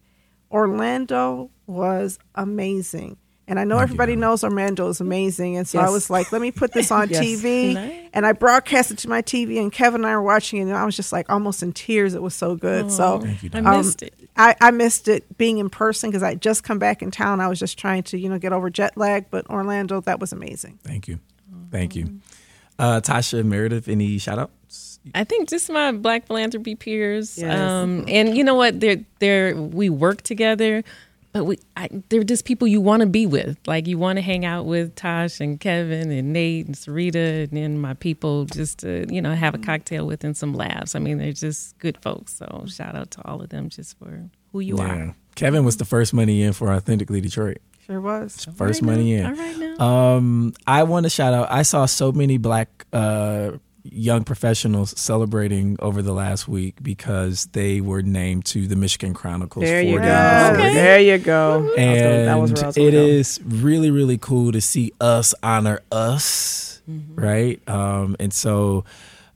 [0.52, 3.18] Orlando was amazing.
[3.48, 4.28] And I know Thank everybody Mama.
[4.28, 5.58] knows Orlando is amazing.
[5.58, 7.24] And so I was like, let me put this on Yes.
[7.24, 7.74] TV.
[7.74, 8.10] Nice.
[8.14, 10.74] And I broadcast it to my TV, and Kevin and I were watching it, and
[10.78, 12.14] I was just like almost in tears.
[12.14, 12.92] It was so good.
[12.92, 13.70] so Thank you, I Donna.
[13.72, 14.14] um, missed it.
[14.38, 17.42] I, I missed it being in person because I had just come back in town.
[17.42, 19.26] I was just trying to, you know, get over jet lag.
[19.32, 20.78] But Orlando, that was amazing.
[20.84, 21.20] Thank you.
[21.72, 22.20] Thank you.
[22.80, 25.00] Uh, Tasha Meredith, any shout outs?
[25.14, 27.38] I think just my black philanthropy peers.
[27.38, 27.58] Yes.
[27.58, 28.80] Um, and you know what?
[28.80, 30.84] They're they're we work together,
[31.34, 33.58] but we I, they're just people you want to be with.
[33.68, 37.52] Like you want to hang out with Tosh and Kevin and Nate and Sarita and
[37.52, 40.96] then my people just to you know have a cocktail with and some laughs.
[40.96, 42.34] I mean, they're just good folks.
[42.34, 45.16] So shout out to all of them just for who you are.
[45.36, 47.60] Kevin was the first money in for Authentically Detroit.
[47.90, 48.46] Sure was.
[48.56, 49.30] First All right money now.
[49.32, 49.40] in.
[49.40, 49.86] All right now.
[50.18, 51.52] Um, I want to shout out.
[51.52, 53.52] I saw so many black uh,
[53.84, 59.66] young professionals celebrating over the last week because they were named to the Michigan Chronicles.
[59.66, 60.04] There you go.
[60.04, 60.62] under 40.
[60.70, 60.74] Okay.
[60.76, 61.74] There you go.
[61.78, 62.98] And that was where I was it gonna go.
[63.08, 67.16] is really, really cool to see us honor us, Mm-hmm.
[67.22, 67.70] right?
[67.70, 68.84] Um, and so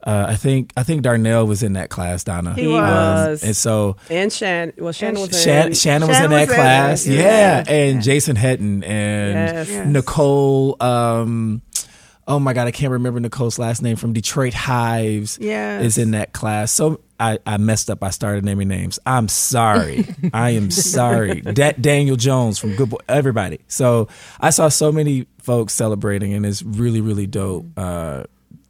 [0.05, 2.53] uh, I think I think Darnell was in that class, Donna.
[2.55, 2.81] He He was.
[2.81, 3.43] was.
[3.43, 5.39] And so And Shan, well, Shannon was in.
[5.43, 7.07] Shan- Shannon was in Shannon that was in class.
[7.07, 7.63] it, Yeah.
[7.67, 7.71] yeah.
[7.73, 9.69] And Jason Hetton and Yes.
[9.69, 9.87] Yes.
[9.87, 10.75] Nicole.
[10.83, 11.61] Um,
[12.27, 15.37] oh my God, I can't remember Nicole's last name from Detroit Hives.
[15.41, 16.71] Yeah, Is in that class.
[16.71, 18.03] So I, I messed up.
[18.03, 18.99] I started naming names.
[19.05, 20.05] I'm sorry.
[20.33, 21.39] I am sorry.
[21.41, 22.97] Da- Daniel Jones from Good Boy.
[23.07, 23.59] Everybody.
[23.69, 24.09] So
[24.41, 28.23] I saw so many folks celebrating, and it's really, really dope uh,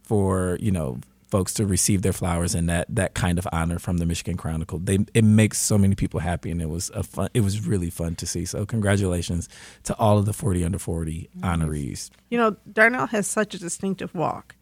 [0.04, 0.98] for you know
[1.34, 4.78] folks to receive their flowers and that that kind of honor from the Michigan Chronicle.
[4.78, 7.28] They it makes so many people happy, and it was a fun.
[7.34, 8.44] It was really fun to see.
[8.44, 9.48] So congratulations
[9.82, 12.10] to all of the 40 under 40 honorees.
[12.30, 14.54] You know, Darnell has such a distinctive walk.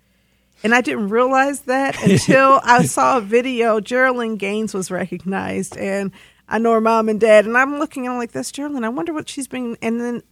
[0.65, 3.79] And I didn't realize that until I saw a video.
[3.81, 6.11] Geraldine Gaines was recognized, and
[6.49, 7.45] I know her mom and dad.
[7.45, 8.85] And I'm looking, and I'm like, that's Geraldine.
[8.85, 9.77] I wonder what she's been.
[9.83, 10.23] And then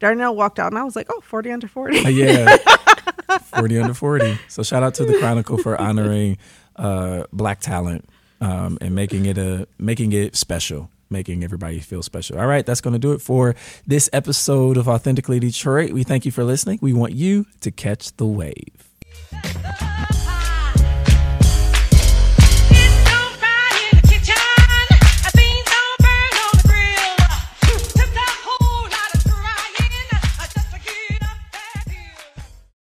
[0.00, 1.98] Darnell walked out, and I was like, oh, 40 under 40.
[1.98, 2.56] Uh, yeah.
[3.42, 4.38] 40 under 40.
[4.48, 6.38] So shout out to the Chronicle for honoring
[6.76, 8.08] uh, black talent
[8.40, 12.38] um, and making it a making it special, making everybody feel special.
[12.38, 13.54] All right, that's going to do it for
[13.86, 15.92] this episode of Authentically Detroit.
[15.92, 16.78] We thank you for listening.
[16.80, 18.88] We want you to catch the wave.